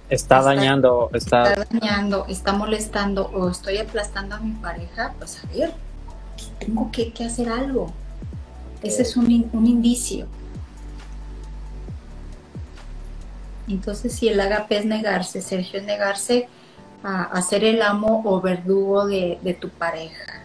está, 0.08 0.42
dañando, 0.42 1.10
está... 1.12 1.52
está 1.52 1.66
dañando, 1.70 2.26
está 2.28 2.52
molestando 2.52 3.26
o 3.26 3.50
estoy 3.50 3.78
aplastando 3.78 4.36
a 4.36 4.40
mi 4.40 4.52
pareja, 4.52 5.14
pues 5.18 5.42
a 5.44 5.46
ver, 5.54 5.74
tengo 6.58 6.90
que, 6.92 7.12
hacer 7.24 7.48
algo. 7.48 7.92
Ese 8.82 9.02
es 9.02 9.16
un, 9.16 9.30
indicio. 9.30 10.26
Entonces, 13.68 14.12
si 14.14 14.28
el 14.28 14.40
agape 14.40 14.78
es 14.78 14.84
negarse, 14.84 15.42
Sergio, 15.42 15.80
es 15.80 15.86
negarse 15.86 16.48
a, 17.02 17.40
ser 17.42 17.64
el 17.64 17.82
amo 17.82 18.22
o 18.24 18.40
verdugo 18.40 19.06
de, 19.06 19.58
tu 19.60 19.68
pareja. 19.68 20.42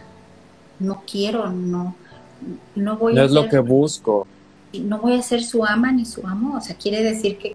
No 0.78 1.02
quiero, 1.10 1.50
no, 1.50 1.94
no 2.74 2.96
voy 2.96 3.14
no 3.14 3.22
es 3.22 3.30
lo 3.30 3.48
que 3.48 3.58
busco. 3.58 4.26
No 4.72 4.98
voy 4.98 5.14
a 5.14 5.22
ser 5.22 5.42
su 5.44 5.64
ama 5.64 5.92
ni 5.92 6.04
su 6.04 6.26
amo. 6.26 6.56
O 6.56 6.60
sea, 6.60 6.76
quiere 6.76 7.02
decir 7.02 7.38
que, 7.38 7.54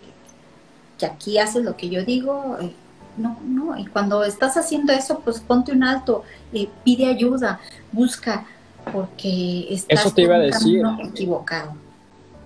que 0.98 1.05
aquí 1.05 1.38
haces 1.38 1.63
lo 1.63 1.75
que 1.75 1.89
yo 1.89 2.03
digo. 2.03 2.58
Eh, 2.62 2.74
no, 3.19 3.38
no. 3.43 3.77
Y 3.77 3.86
cuando 3.86 4.24
estás 4.24 4.58
haciendo 4.58 4.93
eso, 4.93 5.19
pues 5.19 5.39
ponte 5.39 5.72
un 5.72 5.84
alto, 5.84 6.24
eh, 6.53 6.69
pide 6.84 7.05
ayuda, 7.05 7.60
busca, 7.91 8.46
porque 8.91 9.67
estás 9.69 10.01
eso 10.01 10.12
te 10.13 10.24
iba 10.24 10.36
a 10.36 10.39
decir. 10.39 10.84
equivocado. 11.03 11.74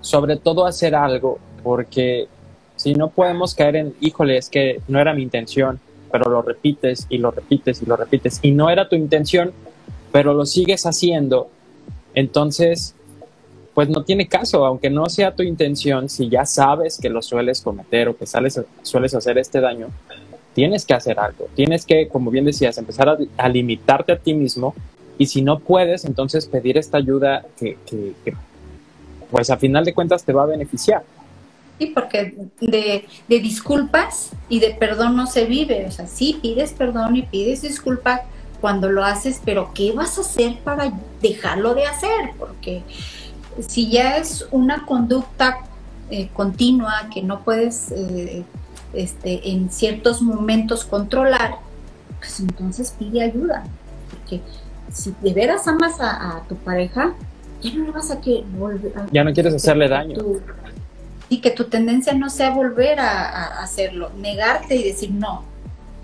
Sobre 0.02 0.38
todo 0.38 0.66
hacer 0.66 0.96
algo, 0.96 1.40
porque 1.64 2.28
si 2.76 2.94
no 2.94 3.10
podemos 3.10 3.56
caer 3.56 3.76
en, 3.78 3.96
híjole, 4.02 4.38
es 4.38 4.50
que 4.50 4.82
no 4.88 5.00
era 5.00 5.14
mi 5.14 5.24
intención, 5.24 5.80
pero 6.12 6.30
lo 6.30 6.42
repites 6.42 7.08
y 7.10 7.18
lo 7.18 7.32
repites 7.32 7.82
y 7.82 7.86
lo 7.86 7.96
repites, 7.96 8.40
y 8.42 8.52
no 8.52 8.70
era 8.70 8.90
tu 8.90 8.96
intención, 8.96 9.54
pero 10.12 10.34
lo 10.34 10.46
sigues 10.46 10.86
haciendo, 10.86 11.50
entonces, 12.14 12.96
pues 13.74 13.90
no 13.90 14.04
tiene 14.04 14.28
caso, 14.28 14.66
aunque 14.66 14.90
no 14.90 15.08
sea 15.08 15.36
tu 15.36 15.44
intención, 15.44 16.10
si 16.10 16.30
ya 16.30 16.46
sabes 16.46 17.00
que 17.00 17.10
lo 17.10 17.22
sueles 17.22 17.62
cometer 17.62 18.08
o 18.10 18.18
que 18.18 18.26
sales, 18.26 18.62
sueles 18.84 19.16
hacer 19.16 19.38
este 19.38 19.60
daño, 19.60 19.88
tienes 20.54 20.86
que 20.86 20.94
hacer 20.94 21.20
algo, 21.20 21.48
tienes 21.56 21.86
que, 21.86 22.08
como 22.08 22.30
bien 22.30 22.46
decías, 22.46 22.78
empezar 22.78 23.18
a, 23.38 23.50
limitarte 23.50 24.12
a 24.12 24.18
ti 24.18 24.34
mismo 24.34 24.76
y 25.18 25.28
si 25.28 25.42
no 25.42 25.60
puedes, 25.60 26.06
entonces 26.06 26.46
pedir 26.48 26.78
esta 26.78 26.98
ayuda 26.98 27.46
que, 27.58 27.78
pues 29.30 29.50
a 29.50 29.58
final 29.58 29.86
de 29.86 29.94
cuentas 29.94 30.24
te 30.24 30.34
va 30.34 30.44
a 30.44 30.48
beneficiar. 30.48 31.04
Sí, 31.80 31.88
porque 31.88 32.36
de, 32.60 33.06
disculpas 33.28 34.32
y 34.48 34.60
de 34.60 34.72
perdón 34.72 35.16
no 35.16 35.28
se 35.28 35.46
vive. 35.46 35.86
O 35.88 35.92
sea, 35.92 36.08
sí 36.08 36.40
pides 36.42 36.72
perdón 36.74 37.16
y 37.16 37.24
pides 37.24 37.62
disculpa 37.62 38.22
cuando 38.62 38.90
lo 38.90 39.04
haces, 39.04 39.42
pero 39.44 39.72
¿qué 39.74 39.92
vas 39.92 40.18
a 40.18 40.22
hacer 40.22 40.60
para 40.64 40.94
dejarlo 41.22 41.74
de 41.74 41.86
hacer? 41.86 42.32
Porque 42.38 42.84
si 43.60 43.90
ya 43.90 44.18
es 44.18 44.48
una 44.52 44.86
conducta 44.86 45.60
eh, 46.10 46.30
continua 46.34 47.10
que 47.14 47.22
no 47.22 47.44
puedes 47.44 47.92
eh, 47.92 48.44
este, 48.94 49.50
en 49.50 49.72
ciertos 49.72 50.22
momentos 50.22 50.86
controlar, 50.86 51.56
pues 52.20 52.40
entonces 52.40 52.96
pide 52.98 53.24
ayuda. 53.24 53.64
Porque 54.10 54.42
si 54.92 55.14
de 55.22 55.34
veras 55.34 55.68
amas 55.68 56.00
a, 56.00 56.44
tu 56.48 56.56
pareja, 56.56 57.14
ya 57.62 57.74
no 57.74 57.86
le 57.86 57.92
vas 57.92 58.12
a 58.12 58.20
que 58.20 58.44
volver 58.58 58.94
Ya 59.12 59.24
no 59.24 59.34
quieres 59.34 59.54
hacerle 59.54 59.88
daño. 59.88 60.18
y 61.30 61.38
que 61.40 61.52
tu 61.52 61.66
tendencia 61.66 62.14
no 62.14 62.30
sea 62.30 62.52
volver 62.52 63.00
a, 63.00 63.62
hacerlo, 63.62 64.12
negarte 64.18 64.76
y 64.76 64.84
decir 64.84 65.12
no. 65.12 65.44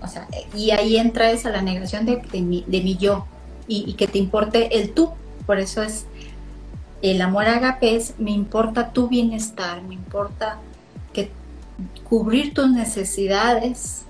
O 0.02 0.08
sea, 0.08 0.26
y 0.54 0.70
ahí 0.70 0.96
entra 0.96 1.30
esa 1.30 1.50
la 1.50 1.60
negación 1.60 2.06
de, 2.06 2.22
mi, 2.40 2.64
de 2.66 2.80
mi 2.80 2.96
yo 2.96 3.26
y, 3.68 3.84
y, 3.86 3.92
que 3.94 4.08
te 4.08 4.18
importe 4.18 4.78
el 4.78 4.92
tú. 4.92 5.10
Por 5.46 5.58
eso 5.58 5.82
es 5.82 6.06
el 7.02 7.20
amor 7.22 7.46
agape 7.46 7.96
es 7.96 8.14
me 8.18 8.30
importa 8.30 8.92
tu 8.92 9.08
bienestar, 9.08 9.82
me 9.82 9.94
importa 9.94 10.58
que 11.12 11.30
cubrir 12.04 12.52
tus 12.54 12.70
necesidades, 12.70 14.04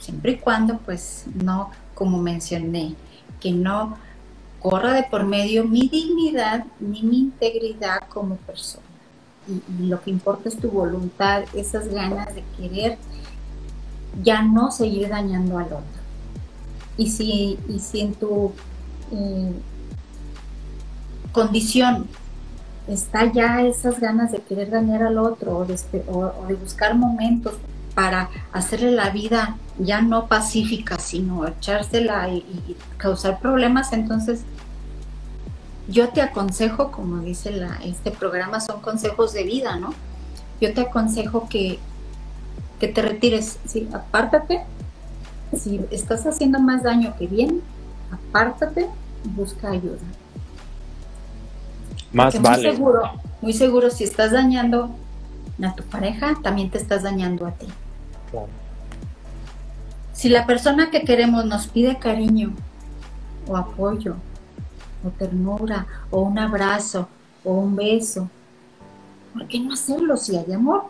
siempre 0.00 0.32
y 0.32 0.36
cuando 0.36 0.78
pues 0.78 1.24
no, 1.34 1.70
como 1.94 2.18
mencioné, 2.18 2.94
que 3.42 3.52
no 3.52 3.96
corra 4.60 4.92
de 4.92 5.02
por 5.04 5.24
medio 5.24 5.64
mi 5.64 5.88
dignidad 5.88 6.64
ni 6.78 7.02
mi 7.02 7.18
integridad 7.18 8.08
como 8.08 8.36
persona. 8.36 8.86
Y, 9.48 9.86
lo 9.86 10.00
que 10.00 10.10
importa 10.10 10.48
es 10.48 10.56
tu 10.56 10.70
voluntad, 10.70 11.42
esas 11.52 11.88
ganas 11.88 12.32
de 12.34 12.44
querer 12.56 12.96
ya 14.22 14.42
no 14.42 14.70
seguir 14.70 15.08
dañando 15.08 15.58
al 15.58 15.66
otro. 15.66 16.02
Y 16.96 17.10
si, 17.10 17.58
y 17.68 17.80
si 17.80 18.00
en 18.00 18.14
tu 18.14 18.52
eh, 19.10 19.52
condición 21.32 22.06
está 22.86 23.32
ya 23.32 23.62
esas 23.62 23.98
ganas 23.98 24.32
de 24.32 24.38
querer 24.38 24.70
dañar 24.70 25.02
al 25.02 25.18
otro 25.18 25.58
o 25.58 25.64
de, 25.64 26.54
buscar 26.54 26.94
momentos 26.94 27.54
para 27.94 28.30
hacerle 28.52 28.92
la 28.92 29.10
vida 29.10 29.56
ya 29.78 30.00
no 30.00 30.26
pacífica, 30.26 30.98
sino 30.98 31.46
echársela 31.46 32.28
y, 32.28 32.76
causar 32.96 33.40
problemas, 33.40 33.92
entonces 33.92 34.42
yo 35.88 36.10
te 36.10 36.22
aconsejo, 36.22 36.92
como 36.92 37.20
dice 37.20 37.50
la, 37.50 37.78
este 37.84 38.12
programa, 38.12 38.60
son 38.60 38.80
consejos 38.80 39.32
de 39.32 39.42
vida, 39.42 39.76
¿no? 39.76 39.92
Yo 40.60 40.72
te 40.72 40.82
aconsejo 40.82 41.48
que, 41.48 41.80
que 42.78 42.86
te 42.86 43.02
retires, 43.02 43.58
¿sí? 43.66 43.88
apártate, 43.92 44.62
si 45.58 45.80
estás 45.90 46.24
haciendo 46.26 46.60
más 46.60 46.84
daño 46.84 47.14
que 47.18 47.26
bien, 47.26 47.60
apártate 48.12 48.86
y 49.24 49.28
busca 49.28 49.70
ayuda. 49.70 49.98
Más 52.12 52.34
Porque 52.34 52.48
vale. 52.48 52.68
Muy 52.68 52.76
seguro, 52.76 53.02
muy 53.40 53.52
seguro, 53.52 53.90
si 53.90 54.04
estás 54.04 54.30
dañando 54.30 54.94
a 55.64 55.74
tu 55.74 55.82
pareja, 55.84 56.34
también 56.42 56.70
te 56.70 56.78
estás 56.78 57.02
dañando 57.02 57.46
a 57.46 57.52
ti. 57.52 57.66
Claro. 58.30 58.48
Si 60.12 60.28
la 60.28 60.46
persona 60.46 60.90
que 60.90 61.02
queremos 61.02 61.44
nos 61.46 61.66
pide 61.66 61.98
cariño 61.98 62.52
o 63.48 63.56
apoyo 63.56 64.16
o 65.04 65.10
ternura 65.10 65.86
o 66.10 66.20
un 66.20 66.38
abrazo 66.38 67.08
o 67.44 67.54
un 67.54 67.74
beso, 67.74 68.28
¿por 69.32 69.48
qué 69.48 69.58
no 69.58 69.72
hacerlo 69.72 70.16
si 70.16 70.36
hay 70.36 70.52
amor? 70.52 70.84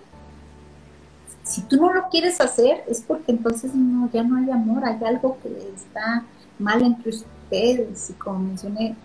Si 1.44 1.62
tú 1.62 1.76
no 1.76 1.92
lo 1.92 2.08
quieres 2.10 2.40
hacer 2.40 2.84
es 2.88 3.00
porque 3.00 3.32
entonces 3.32 3.74
no, 3.74 4.10
ya 4.12 4.22
no 4.22 4.36
hay 4.36 4.50
amor, 4.50 4.84
hay 4.84 5.02
algo 5.04 5.38
que 5.42 5.48
está 5.74 6.24
mal 6.58 6.82
entre 6.82 7.10
ustedes 7.10 8.10
y 8.10 8.12
como 8.14 8.40
mencioné, 8.40 8.96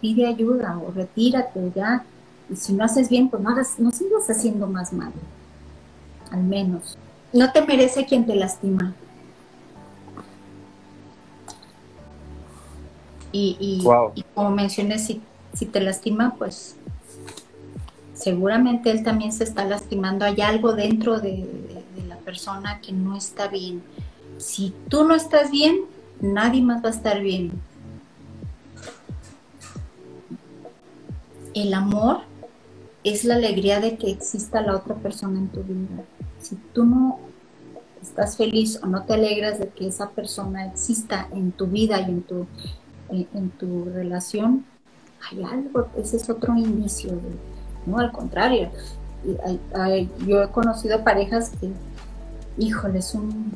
pide 0.00 0.26
ayuda 0.26 0.78
o 0.78 0.92
retírate 0.92 1.72
ya 1.74 2.04
y 2.50 2.56
si 2.56 2.72
no 2.72 2.84
haces 2.84 3.08
bien 3.08 3.28
pues 3.30 3.42
no, 3.42 3.50
hagas, 3.50 3.78
no 3.78 3.90
sigas 3.90 4.28
haciendo 4.28 4.66
más 4.66 4.92
mal, 4.92 5.12
al 6.30 6.42
menos. 6.42 6.96
No 7.32 7.50
te 7.52 7.62
merece 7.62 8.04
quien 8.06 8.26
te 8.26 8.34
lastima. 8.36 8.94
Y, 13.32 13.56
y, 13.58 13.82
Wow. 13.84 14.12
y 14.14 14.22
como 14.34 14.50
mencioné, 14.50 14.98
si, 14.98 15.20
si 15.52 15.66
te 15.66 15.80
lastima, 15.80 16.34
pues 16.38 16.76
seguramente 18.14 18.90
él 18.92 19.02
también 19.02 19.32
se 19.32 19.42
está 19.44 19.64
lastimando. 19.64 20.24
Hay 20.24 20.40
algo 20.40 20.72
dentro 20.74 21.18
de, 21.20 21.30
de- 21.30 21.84
de 22.00 22.06
la 22.08 22.16
persona 22.18 22.80
que 22.80 22.92
no 22.92 23.16
está 23.16 23.48
bien. 23.48 23.82
Si 24.38 24.72
tú 24.88 25.04
no 25.04 25.14
estás 25.16 25.50
bien, 25.50 25.80
nadie 26.20 26.62
más 26.62 26.82
va 26.84 26.88
a 26.88 26.92
estar 26.92 27.20
bien. 27.20 27.50
El 31.54 31.74
amor 31.74 32.20
es 33.04 33.24
la 33.24 33.34
alegría 33.34 33.80
de 33.80 33.96
que 33.96 34.10
exista 34.10 34.62
la 34.62 34.76
otra 34.76 34.94
persona 34.96 35.38
en 35.38 35.48
tu 35.48 35.62
vida. 35.62 36.04
Si 36.40 36.56
tú 36.72 36.84
no 36.84 37.20
estás 38.02 38.36
feliz 38.36 38.80
o 38.82 38.86
no 38.86 39.04
te 39.04 39.14
alegras 39.14 39.58
de 39.58 39.68
que 39.68 39.86
esa 39.86 40.10
persona 40.10 40.66
exista 40.66 41.28
en 41.32 41.52
tu 41.52 41.66
vida 41.66 42.00
y 42.00 42.04
en 42.04 42.22
tu, 42.22 42.46
en, 43.10 43.50
tu 43.50 43.84
relación, 43.84 44.64
hay 45.30 45.42
algo, 45.42 45.88
ese 45.96 46.16
es 46.16 46.28
otro 46.28 46.56
indicio. 46.56 47.12
no, 47.86 47.98
al 47.98 48.10
contrario. 48.10 48.70
Yo 50.26 50.42
he 50.42 50.48
conocido 50.48 51.02
parejas 51.04 51.50
que, 51.60 51.70
híjole, 52.58 52.98
es 52.98 53.14
un 53.14 53.52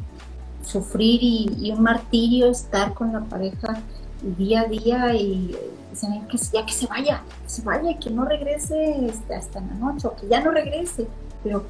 sufrir 0.62 1.23
y 1.23 1.71
un 1.73 1.83
martirio 1.83 2.50
estar 2.50 2.93
con 2.93 3.12
la 3.12 3.21
pareja 3.21 3.83
día 4.23 4.63
a 4.63 4.65
día 4.65 5.15
y 5.15 5.57
dicen 5.91 6.27
que 6.27 6.39
ya 6.39 6.67
que 6.67 6.73
se 6.73 6.87
vaya, 6.87 7.23
que 7.45 7.51
se 7.51 7.63
vaya 7.63 7.99
que 7.99 8.11
no 8.11 8.25
regrese 8.25 9.07
este, 9.07 9.35
hasta 9.35 9.61
la 9.61 9.75
noche 9.75 10.09
o 10.09 10.17
que 10.17 10.29
ya 10.29 10.41
no 10.41 10.51
regrese. 10.51 11.07
Pero 11.43 11.65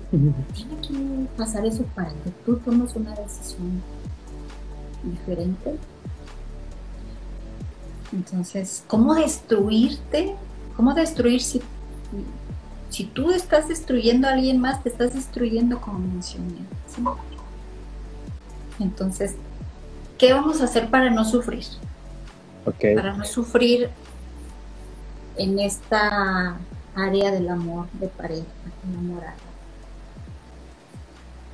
tiene 0.55 0.81
que 0.81 1.26
pasar 1.37 1.67
eso 1.67 1.85
para 1.95 2.09
que 2.09 2.31
tú 2.47 2.57
tomes 2.57 2.97
una 2.97 3.14
decisión 3.14 3.83
diferente. 5.02 5.76
Entonces, 8.12 8.83
¿cómo 8.87 9.14
destruirte? 9.14 10.35
¿Cómo 10.75 10.95
destruir 10.95 11.43
si, 11.43 11.61
si 12.88 13.05
tú 13.05 13.31
estás 13.31 13.69
destruyendo 13.69 14.26
a 14.26 14.33
alguien 14.33 14.59
más, 14.59 14.83
te 14.83 14.88
estás 14.88 15.12
destruyendo 15.12 15.81
como 15.81 15.99
mencioné? 15.99 16.61
¿sí? 16.87 17.02
Entonces, 18.78 19.35
¿qué 20.17 20.33
vamos 20.33 20.62
a 20.62 20.64
hacer 20.64 20.88
para 20.88 21.11
no 21.11 21.25
sufrir? 21.25 21.64
Para 22.94 23.14
no 23.14 23.25
sufrir 23.25 23.90
en 25.37 25.58
esta 25.58 26.58
área 26.94 27.30
del 27.30 27.48
amor 27.48 27.87
de 27.92 28.08
pareja, 28.08 28.44
enamorada. 28.88 29.34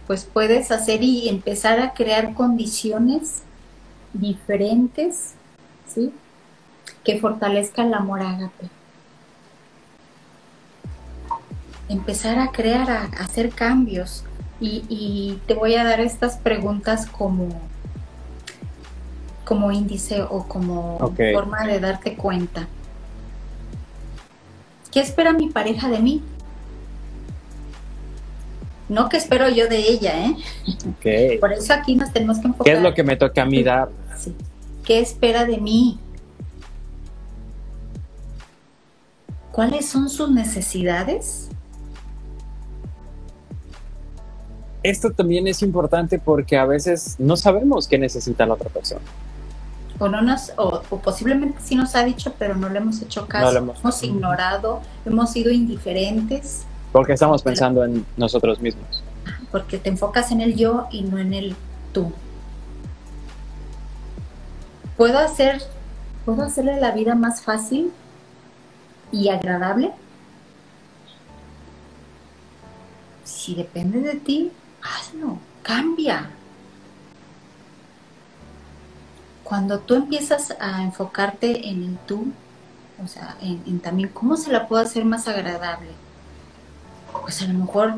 Pues 0.07 0.25
puedes 0.25 0.71
hacer 0.71 1.03
y 1.03 1.29
empezar 1.29 1.81
a 1.81 1.95
crear 1.95 2.35
condiciones 2.35 3.43
diferentes, 4.13 5.35
¿sí? 5.87 6.13
Que 7.03 7.19
fortalezcan 7.21 7.89
el 7.89 7.95
amor 7.95 8.23
ágape. 8.23 8.69
Empezar 11.89 12.39
a 12.39 12.51
crear, 12.51 12.91
a, 12.91 13.03
a 13.03 13.25
hacer 13.25 13.51
cambios. 13.51 14.25
Y, 14.61 14.85
y 14.89 15.41
te 15.47 15.55
voy 15.55 15.75
a 15.75 15.85
dar 15.85 16.01
estas 16.01 16.37
preguntas 16.37 17.07
como, 17.07 17.49
como 19.45 19.71
índice 19.73 20.23
o 20.23 20.47
como 20.49 20.99
forma 21.33 21.67
de 21.67 21.81
darte 21.81 22.15
cuenta. 22.15 22.67
¿Qué 24.91 25.01
espera 25.01 25.33
mi 25.33 25.49
pareja 25.51 25.89
de 25.89 25.99
mí? 25.99 26.23
No 28.89 29.09
que 29.09 29.17
espero 29.17 29.49
yo 29.49 29.69
de 29.69 29.79
ella, 29.79 30.27
¿eh? 30.27 31.39
Por 31.41 31.53
eso 31.53 31.73
aquí 31.73 31.97
nos 31.97 32.13
tenemos 32.13 32.39
que 32.39 32.49
enfocar. 32.49 32.65
¿Qué 32.65 32.73
es 32.79 32.83
lo 32.83 32.95
que 32.95 33.03
me 33.03 33.17
toca 33.17 33.43
a 33.43 33.47
mí 33.47 33.63
dar? 33.63 33.89
Sí. 34.19 34.35
¿Qué 34.85 35.01
espera 35.01 35.47
de 35.47 35.59
mí? 35.59 35.99
¿Cuáles 39.53 39.87
son 39.87 40.09
sus 40.09 40.31
necesidades? 40.31 41.49
Esto 44.83 45.11
también 45.13 45.47
es 45.49 45.63
importante 45.63 46.19
porque 46.19 46.59
a 46.59 46.67
veces 46.67 47.17
no 47.19 47.37
sabemos 47.37 47.89
qué 47.89 47.99
necesita 47.99 48.45
la 48.45 48.55
otra 48.55 48.69
persona. 48.69 49.01
O, 49.99 50.09
no 50.09 50.23
nos, 50.23 50.53
o, 50.57 50.83
o 50.91 50.99
posiblemente 50.99 51.59
sí 51.63 51.77
nos 51.77 51.95
ha 51.95 52.03
dicho, 52.05 52.35
pero 52.39 52.57
no 52.57 52.69
le 52.69 52.79
hemos 52.79 53.01
hecho 53.01 53.27
caso. 53.29 53.53
No 53.61 53.75
hemos- 53.81 54.03
ignorado, 54.03 54.81
hemos 55.07 55.31
sido 55.31 55.53
indiferentes, 55.53 56.65
Porque 56.93 57.13
estamos 57.13 57.43
pensando 57.43 57.85
en 57.85 58.05
nosotros 58.17 58.61
mismos. 58.61 59.03
porque 59.53 59.79
te 59.79 59.89
enfocas 59.91 60.33
en 60.33 60.41
el 60.41 60.57
yo 60.57 60.87
y 60.91 61.03
no 61.03 61.19
en 61.19 61.33
el 61.33 61.55
tú. 61.93 62.13
¿Puedo 64.97 65.19
hacer, 65.19 65.63
¿Puedo 66.25 66.43
hacerle 66.43 66.81
la 66.81 66.91
vida 66.93 67.15
más 67.15 67.43
fácil 67.43 67.93
y 69.13 69.29
agradable? 69.29 69.93
Si 73.25 73.55
depende 73.55 74.01
de 74.01 74.15
ti, 74.15 74.53
hazlo, 74.83 75.39
cambia. 75.63 76.31
Cuando 79.45 79.79
tú 79.79 79.95
empiezas 79.95 80.55
a 80.59 80.83
enfocarte 80.83 81.69
en 81.69 81.83
el 81.85 81.97
tú, 82.07 82.27
o 83.03 83.07
sea, 83.07 83.37
en, 83.43 83.63
en 83.67 83.79
también 83.81 84.09
cómo 84.09 84.37
se 84.37 84.51
la 84.51 84.67
puedo 84.67 84.83
hacer 84.83 85.05
más 85.05 85.29
agradable, 85.29 85.89
pues 87.23 87.41
a 87.43 87.47
lo 87.47 87.55
mejor, 87.59 87.95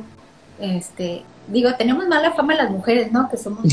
este, 0.59 1.23
digo, 1.49 1.75
tenemos 1.77 2.07
mala 2.09 2.33
fama 2.33 2.55
las 2.55 2.71
mujeres, 2.71 3.13
¿no? 3.13 3.29
Que 3.29 3.37
somos 3.37 3.65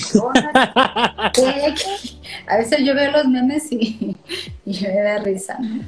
que- 1.33 1.73
a 2.47 2.57
veces 2.57 2.79
yo 2.85 2.93
veo 2.93 3.11
los 3.11 3.25
memes 3.25 3.71
y, 3.71 4.15
y 4.65 4.79
me 4.81 5.01
da 5.01 5.17
risa, 5.19 5.57
¿no? 5.59 5.83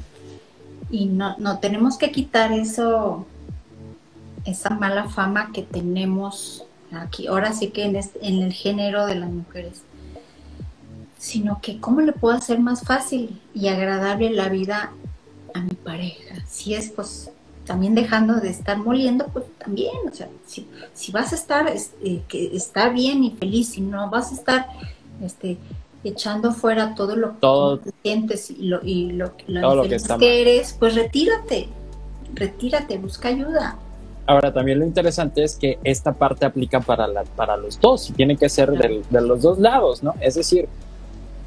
Y 0.90 1.06
no, 1.06 1.36
no, 1.38 1.58
tenemos 1.58 1.96
que 1.98 2.10
quitar 2.12 2.52
eso, 2.52 3.26
esa 4.44 4.70
mala 4.70 5.08
fama 5.08 5.50
que 5.52 5.62
tenemos 5.62 6.64
aquí, 6.92 7.26
ahora 7.26 7.52
sí 7.52 7.68
que 7.70 7.84
en, 7.84 7.96
este- 7.96 8.26
en 8.26 8.42
el 8.42 8.52
género 8.52 9.06
de 9.06 9.16
las 9.16 9.30
mujeres, 9.30 9.82
sino 11.26 11.58
que 11.60 11.80
cómo 11.80 12.00
le 12.02 12.12
puedo 12.12 12.36
hacer 12.36 12.60
más 12.60 12.82
fácil 12.82 13.40
y 13.52 13.66
agradable 13.66 14.30
la 14.30 14.48
vida 14.48 14.92
a 15.54 15.60
mi 15.60 15.74
pareja. 15.74 16.36
Si 16.46 16.72
es, 16.74 16.90
pues, 16.90 17.30
también 17.64 17.96
dejando 17.96 18.34
de 18.36 18.50
estar 18.50 18.78
moliendo, 18.78 19.26
pues 19.32 19.44
también, 19.58 19.96
o 20.08 20.14
sea, 20.14 20.28
si, 20.46 20.68
si 20.94 21.10
vas 21.10 21.32
a 21.32 21.34
estar, 21.34 21.66
este, 21.66 22.22
que 22.28 22.54
está 22.56 22.90
bien 22.90 23.24
y 23.24 23.32
feliz, 23.32 23.70
si 23.70 23.80
no 23.80 24.08
vas 24.08 24.30
a 24.30 24.34
estar, 24.36 24.68
este, 25.20 25.58
echando 26.04 26.52
fuera 26.52 26.94
todo 26.94 27.16
lo 27.16 27.30
Todo- 27.40 27.80
que 27.80 27.90
sientes 28.04 28.48
y 28.52 28.62
lo, 28.62 28.80
y 28.84 29.10
lo, 29.10 29.32
lo 29.48 29.60
Todo 29.62 29.74
lo 29.74 29.82
que 29.88 29.96
está 29.96 30.18
que 30.18 30.42
eres, 30.42 30.76
pues 30.78 30.94
retírate, 30.94 31.66
retírate, 32.34 32.98
busca 32.98 33.30
ayuda. 33.30 33.76
Ahora, 34.28 34.52
también 34.52 34.78
lo 34.78 34.84
interesante 34.84 35.42
es 35.42 35.56
que 35.56 35.80
esta 35.82 36.12
parte 36.12 36.46
aplica 36.46 36.78
para, 36.80 37.08
la, 37.08 37.24
para 37.24 37.56
los 37.56 37.80
dos 37.80 38.10
y 38.10 38.12
tiene 38.12 38.36
que 38.36 38.48
ser 38.48 38.70
de 38.70 39.20
los 39.20 39.42
dos 39.42 39.58
lados, 39.58 40.04
¿no? 40.04 40.14
Es 40.20 40.36
decir, 40.36 40.68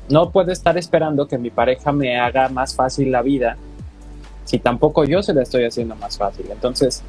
no 0.10 0.32
puedo 0.32 0.52
estar 0.52 0.78
esperando 0.78 1.28
que 1.28 1.38
mi 1.38 1.50
pareja 1.50 1.92
me 1.92 2.20
haga 2.20 2.50
más 2.50 2.76
fácil 2.76 3.12
la 3.12 3.22
vida 3.22 3.58
si 4.50 4.58
tampoco 4.58 5.04
yo 5.04 5.22
se 5.22 5.32
la 5.32 5.44
estoy 5.44 5.66
haciendo 5.66 5.96
más 5.96 6.18
fácil. 6.18 6.48
Entonces, 6.50 7.04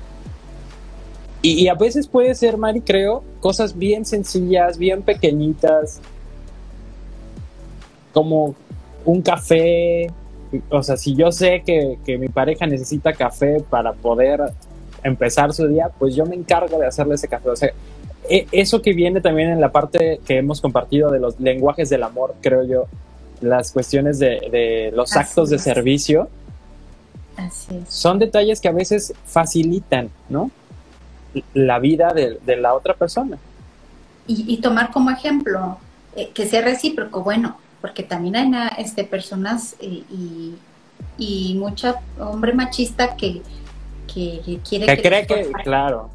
y, 1.40 1.68
a 1.68 1.74
veces 1.74 2.06
puede 2.06 2.34
ser, 2.34 2.58
Mari, 2.58 2.82
creo, 2.82 3.24
cosas 3.40 3.78
bien 3.78 4.04
sencillas, 4.04 4.76
bien 4.76 5.00
pequeñitas, 5.00 6.02
como 8.12 8.54
un 9.06 9.22
café. 9.22 10.10
O 10.68 10.82
sea, 10.82 10.98
si 10.98 11.14
yo 11.14 11.32
sé 11.32 11.62
que, 11.64 11.98
que 12.04 12.18
mi 12.18 12.28
pareja 12.28 12.66
necesita 12.66 13.14
café 13.14 13.64
para 13.70 13.94
poder 13.94 14.52
empezar 15.02 15.54
su 15.54 15.66
día, 15.66 15.88
pues 15.98 16.14
yo 16.14 16.26
me 16.26 16.36
encargo 16.36 16.78
de 16.78 16.88
hacerle 16.88 17.14
ese 17.14 17.26
café. 17.26 17.48
O 17.48 17.56
sea, 17.56 17.70
eso 18.28 18.82
que 18.82 18.92
viene 18.92 19.20
también 19.20 19.50
en 19.50 19.60
la 19.60 19.72
parte 19.72 20.20
que 20.26 20.38
hemos 20.38 20.60
compartido 20.60 21.10
de 21.10 21.18
los 21.18 21.38
lenguajes 21.40 21.88
del 21.88 22.02
amor, 22.02 22.34
creo 22.40 22.64
yo, 22.64 22.86
las 23.40 23.72
cuestiones 23.72 24.18
de, 24.18 24.92
los 24.94 25.16
actos 25.16 25.50
de 25.50 25.58
servicio. 25.58 26.28
Son 27.88 28.18
detalles 28.18 28.60
que 28.60 28.68
a 28.68 28.72
veces 28.72 29.14
facilitan, 29.24 30.10
¿no? 30.28 30.50
La 31.54 31.78
vida 31.78 32.12
de, 32.12 32.56
la 32.56 32.74
otra 32.74 32.94
persona. 32.94 33.38
Y, 34.26 34.58
tomar 34.58 34.92
como 34.92 35.10
ejemplo 35.10 35.78
eh, 36.14 36.30
que 36.32 36.46
sea 36.46 36.60
recíproco, 36.60 37.22
bueno, 37.22 37.56
porque 37.80 38.04
también 38.04 38.36
hay 38.54 38.70
este, 38.78 39.02
personas 39.02 39.74
eh, 39.80 40.04
y, 40.10 40.54
y 41.18 41.54
mucha 41.58 41.96
hombre 42.20 42.52
machista 42.52 43.16
que, 43.16 43.42
que, 44.12 44.60
quiere 44.68 44.86
que, 44.86 45.02
cree 45.02 45.26
que, 45.26 45.50
claro, 45.64 46.10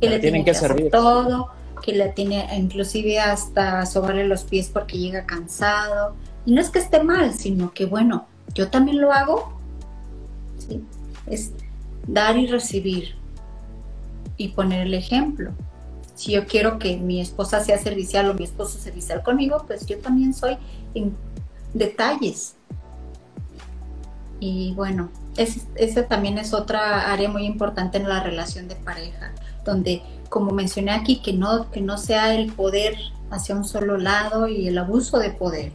que 0.00 0.10
le 0.10 0.18
tienen 0.18 0.44
que, 0.44 0.54
servir 0.54 0.90
todo, 0.90 1.50
que 1.82 1.92
le 1.92 2.08
tiene 2.10 2.48
inclusive 2.56 3.18
hasta 3.18 3.86
sobarle 3.86 4.26
los 4.26 4.44
pies 4.44 4.70
porque 4.72 4.98
llega 4.98 5.26
cansado. 5.26 6.14
Y 6.44 6.52
no 6.52 6.60
es 6.60 6.70
que 6.70 6.78
esté 6.78 7.02
mal, 7.02 7.34
sino 7.34 7.72
que 7.72 7.86
bueno, 7.86 8.26
yo 8.54 8.68
también 8.68 9.00
lo 9.00 9.12
hago. 9.12 9.58
¿sí? 10.58 10.82
Es 11.26 11.52
dar 12.06 12.36
y 12.36 12.46
recibir 12.46 13.16
y 14.36 14.48
poner 14.48 14.86
el 14.86 14.94
ejemplo. 14.94 15.52
Si 16.14 16.32
yo 16.32 16.46
quiero 16.46 16.78
que 16.78 16.96
mi 16.96 17.20
esposa 17.20 17.62
sea 17.62 17.78
servicial 17.78 18.30
o 18.30 18.34
mi 18.34 18.44
esposo 18.44 18.78
servicial 18.78 19.22
conmigo, 19.22 19.64
pues 19.66 19.86
yo 19.86 19.98
también 19.98 20.32
soy 20.32 20.56
en 20.94 21.14
detalles. 21.74 22.54
Y 24.40 24.72
bueno, 24.74 25.10
esa 25.36 26.06
también 26.06 26.38
es 26.38 26.54
otra 26.54 27.12
área 27.12 27.28
muy 27.28 27.44
importante 27.44 27.98
en 27.98 28.08
la 28.08 28.22
relación 28.22 28.68
de 28.68 28.76
pareja, 28.76 29.32
donde, 29.66 30.02
como 30.30 30.52
mencioné 30.52 30.92
aquí, 30.92 31.20
que 31.20 31.34
no, 31.34 31.70
que 31.70 31.82
no 31.82 31.98
sea 31.98 32.34
el 32.34 32.52
poder 32.52 32.96
hacia 33.30 33.54
un 33.54 33.64
solo 33.64 33.98
lado 33.98 34.48
y 34.48 34.68
el 34.68 34.78
abuso 34.78 35.18
de 35.18 35.30
poder. 35.30 35.72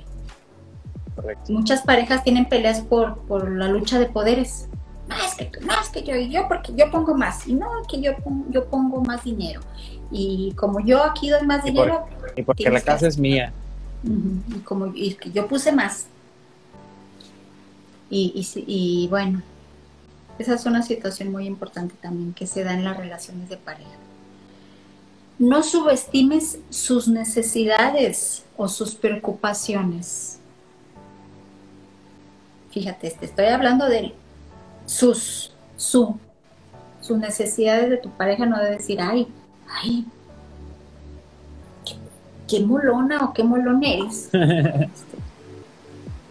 Muchas 1.50 1.82
parejas 1.82 2.24
tienen 2.24 2.48
peleas 2.48 2.82
por, 2.82 3.20
por 3.20 3.52
la 3.52 3.68
lucha 3.68 4.00
de 4.00 4.08
poderes. 4.08 4.68
Más 5.08 5.36
que 5.36 5.46
tú, 5.46 5.60
más 5.66 5.90
que 5.90 6.04
yo, 6.04 6.16
y 6.16 6.30
yo 6.30 6.48
porque 6.48 6.74
yo 6.74 6.90
pongo 6.90 7.14
más, 7.14 7.46
y 7.46 7.54
no 7.54 7.68
que 7.90 8.02
yo, 8.02 8.14
yo 8.50 8.66
pongo 8.70 9.04
más 9.04 9.24
dinero. 9.26 9.60
Y 10.10 10.54
como 10.56 10.80
yo 10.80 11.04
aquí 11.04 11.30
doy 11.30 11.46
más 11.46 11.64
dinero... 11.64 12.06
y 12.36 12.42
porque 12.44 12.70
la 12.70 12.82
casa 12.82 13.08
es 13.08 13.18
mía. 13.18 13.52
y 14.04 14.60
como 14.60 14.88
y 14.96 15.14
que 15.16 15.32
yo 15.32 15.48
puse 15.48 15.72
más. 15.72 16.08
Y, 18.10 18.34
y, 18.36 18.64
y 18.68 19.08
bueno, 19.10 19.42
esa 20.40 20.56
es 20.56 20.66
una 20.66 20.82
situación 20.82 21.32
muy 21.32 21.46
importante 21.46 21.96
también 22.02 22.34
que 22.34 22.48
se 22.48 22.64
da 22.64 22.74
en 22.74 22.84
las 22.84 22.98
relaciones 22.98 23.50
de 23.50 23.58
pareja. 23.58 23.90
No 25.38 25.64
subestimes 25.64 26.60
sus 26.70 27.08
necesidades 27.08 28.44
o 28.58 28.68
sus 28.68 28.96
preocupaciones. 28.96 30.40
Fíjate, 32.72 33.12
te 33.12 33.26
estoy 33.26 33.46
hablando 33.46 33.88
de 33.88 34.14
sus, 34.86 35.52
su, 35.78 36.18
sus 37.02 37.18
necesidades 37.18 37.90
de 37.90 37.98
tu 37.98 38.10
pareja, 38.10 38.46
no 38.46 38.60
de 38.60 38.72
decir, 38.72 39.02
ay, 39.02 39.28
ay, 39.68 40.06
qué, 41.86 41.96
qué 42.48 42.64
molona 42.64 43.26
o 43.26 43.34
qué 43.34 43.44
molón 43.44 43.84
eres. 43.84 44.30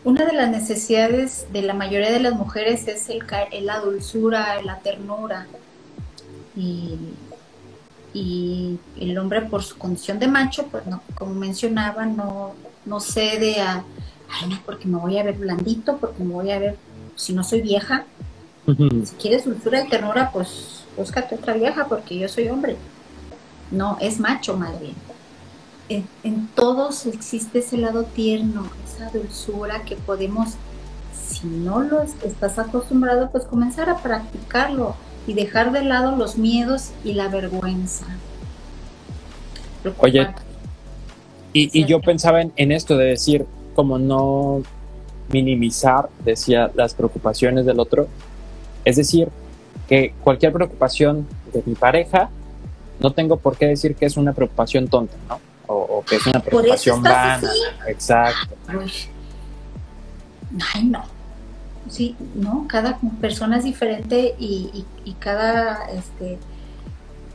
Una 0.02 0.24
de 0.24 0.32
las 0.32 0.50
necesidades 0.50 1.46
de 1.52 1.60
la 1.60 1.74
mayoría 1.74 2.10
de 2.10 2.20
las 2.20 2.34
mujeres 2.34 2.88
es 2.88 3.10
el, 3.10 3.22
la 3.66 3.80
dulzura, 3.80 4.62
la 4.62 4.78
ternura. 4.78 5.46
Y, 6.56 6.98
el 8.98 9.16
hombre 9.18 9.42
por 9.42 9.62
su 9.62 9.78
condición 9.78 10.18
de 10.18 10.26
macho, 10.26 10.66
pues 10.66 10.84
no, 10.86 11.00
como 11.14 11.32
mencionaba, 11.32 12.06
no, 12.06 12.54
no 12.84 12.98
cede 12.98 13.60
a, 13.60 13.84
ay 14.28 14.48
no, 14.48 14.58
porque 14.66 14.88
me 14.88 14.98
voy 14.98 15.16
a 15.16 15.22
ver 15.22 15.36
blandito, 15.36 15.96
porque 15.96 16.24
me 16.24 16.34
voy 16.34 16.50
a 16.50 16.58
ver, 16.58 16.76
si 17.14 17.32
no 17.32 17.44
soy 17.44 17.60
vieja. 17.60 18.04
Si 18.66 19.14
quieres 19.16 19.44
dulzura 19.44 19.82
y 19.82 19.88
ternura, 19.88 20.30
pues 20.32 20.84
búscate 20.96 21.36
otra 21.36 21.54
vieja, 21.54 21.86
porque 21.88 22.18
yo 22.18 22.28
soy 22.28 22.48
hombre. 22.48 22.76
No, 23.70 23.96
es 24.00 24.18
macho 24.18 24.56
más 24.56 24.78
bien 24.80 24.94
en, 25.90 26.48
todos 26.54 27.06
existe 27.06 27.58
ese 27.58 27.76
lado 27.76 28.04
tierno, 28.04 28.68
esa 28.84 29.10
dulzura 29.10 29.82
que 29.84 29.96
podemos, 29.96 30.50
si 31.20 31.48
no 31.48 31.80
lo 31.80 32.02
estás 32.02 32.58
acostumbrado, 32.58 33.30
pues 33.30 33.44
comenzar 33.44 33.90
a 33.90 33.98
practicarlo 33.98 34.94
y 35.26 35.34
dejar 35.34 35.72
de 35.72 35.82
lado 35.82 36.16
los 36.16 36.38
miedos 36.38 36.90
y 37.04 37.14
la 37.14 37.28
vergüenza. 37.28 38.06
Oye, 39.98 40.28
y, 41.52 41.84
yo 41.84 42.00
pensaba 42.00 42.42
en, 42.42 42.52
en, 42.56 42.70
esto 42.70 42.96
de 42.96 43.06
decir, 43.06 43.46
como 43.74 43.98
no 43.98 44.62
minimizar, 45.28 46.08
decía, 46.24 46.70
las 46.74 46.94
preocupaciones 46.94 47.66
del 47.66 47.80
otro. 47.80 48.06
Es 48.84 48.96
decir, 48.96 49.28
que 49.88 50.14
cualquier 50.22 50.52
preocupación 50.52 51.26
de 51.52 51.62
mi 51.66 51.74
pareja, 51.74 52.30
no 53.00 53.12
tengo 53.12 53.38
por 53.38 53.56
qué 53.56 53.66
decir 53.66 53.96
que 53.96 54.06
es 54.06 54.16
una 54.16 54.32
preocupación 54.32 54.86
tonta, 54.86 55.16
¿no? 55.28 55.49
O, 55.70 56.04
que 56.04 56.16
es 56.16 56.26
una 56.26 56.40
preocupación 56.40 57.02
vana. 57.02 57.48
Exacto. 57.86 58.56
Ay, 60.74 60.84
no. 60.84 61.04
Sí, 61.88 62.16
no, 62.34 62.66
cada 62.68 62.98
persona 63.20 63.58
es 63.58 63.64
diferente 63.64 64.34
y, 64.38 64.84
cada, 65.18 65.90
este, 65.90 66.38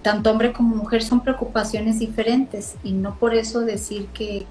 tanto 0.01 0.31
hombre 0.31 0.53
como 0.53 0.75
mujer 0.75 1.03
son 1.03 1.21
preocupaciones 1.21 1.99
diferentes 1.99 2.75
y 2.83 2.93
no 2.93 3.15
por 3.15 3.35
eso 3.35 3.61
decir 3.61 4.07
que, 4.07 4.45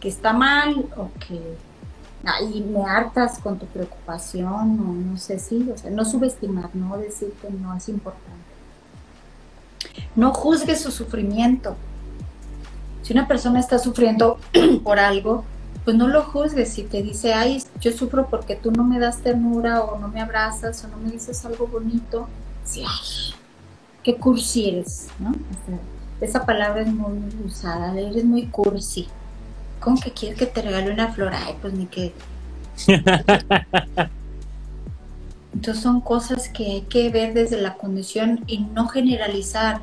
que, 0.00 0.08
está 0.08 0.32
mal 0.32 0.84
o 0.96 1.10
que 1.26 1.40
ay, 2.24 2.60
me 2.68 2.84
hartas 2.84 3.38
con 3.38 3.58
tu 3.58 3.66
preocupación 3.66 4.78
o 4.80 4.92
no 4.92 5.16
sé 5.16 5.38
si, 5.38 5.68
o 5.70 5.78
sea, 5.78 5.90
no 5.90 6.04
subestimar, 6.04 6.70
no 6.74 6.98
decir 6.98 7.32
que 7.40 7.50
no 7.50 7.74
es 7.74 7.88
importante. 7.88 8.36
No 10.16 10.34
juzgue 10.34 10.76
su 10.76 10.90
sufrimiento, 10.90 11.76
si 13.08 13.14
una 13.14 13.26
persona 13.26 13.58
está 13.58 13.78
sufriendo 13.78 14.38
por 14.84 14.98
algo, 14.98 15.42
pues 15.86 15.96
no 15.96 16.08
lo 16.08 16.24
juzgues. 16.24 16.68
Si 16.68 16.82
te 16.82 17.02
dice, 17.02 17.32
ay, 17.32 17.62
yo 17.80 17.90
sufro 17.90 18.28
porque 18.28 18.54
tú 18.54 18.70
no 18.70 18.84
me 18.84 18.98
das 18.98 19.22
ternura 19.22 19.80
o 19.80 19.98
no 19.98 20.08
me 20.08 20.20
abrazas 20.20 20.84
o 20.84 20.88
no 20.88 20.98
me 20.98 21.12
dices 21.12 21.42
algo 21.46 21.66
bonito, 21.68 22.28
sí, 22.66 22.84
ay, 22.86 23.34
qué 24.02 24.16
cursi 24.16 24.68
eres, 24.68 25.08
¿no? 25.18 25.32
esa 26.20 26.44
palabra 26.44 26.82
es 26.82 26.88
muy 26.88 27.18
usada, 27.46 27.98
eres 27.98 28.26
muy 28.26 28.44
cursi. 28.44 29.08
¿Cómo 29.80 29.98
que 29.98 30.10
quieres 30.10 30.38
que 30.38 30.44
te 30.44 30.60
regale 30.60 30.92
una 30.92 31.10
flor? 31.10 31.32
Ay, 31.32 31.54
pues 31.62 31.72
ni 31.72 31.86
que... 31.86 32.12
Entonces 35.54 35.82
son 35.82 36.02
cosas 36.02 36.50
que 36.50 36.66
hay 36.66 36.82
que 36.82 37.08
ver 37.08 37.32
desde 37.32 37.58
la 37.58 37.72
condición 37.72 38.44
y 38.46 38.58
no 38.58 38.86
generalizar 38.86 39.80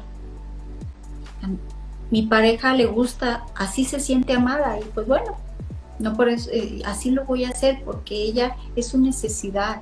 mi 2.11 2.23
pareja 2.23 2.73
le 2.73 2.85
gusta, 2.85 3.45
así 3.55 3.85
se 3.85 3.99
siente 3.99 4.33
amada 4.33 4.79
y 4.79 4.83
pues 4.85 5.07
bueno, 5.07 5.35
no 5.99 6.15
por 6.15 6.29
eso, 6.29 6.49
eh, 6.51 6.81
así 6.85 7.11
lo 7.11 7.25
voy 7.25 7.45
a 7.45 7.49
hacer 7.49 7.81
porque 7.83 8.15
ella 8.15 8.55
es 8.75 8.87
su 8.87 8.99
necesidad. 8.99 9.81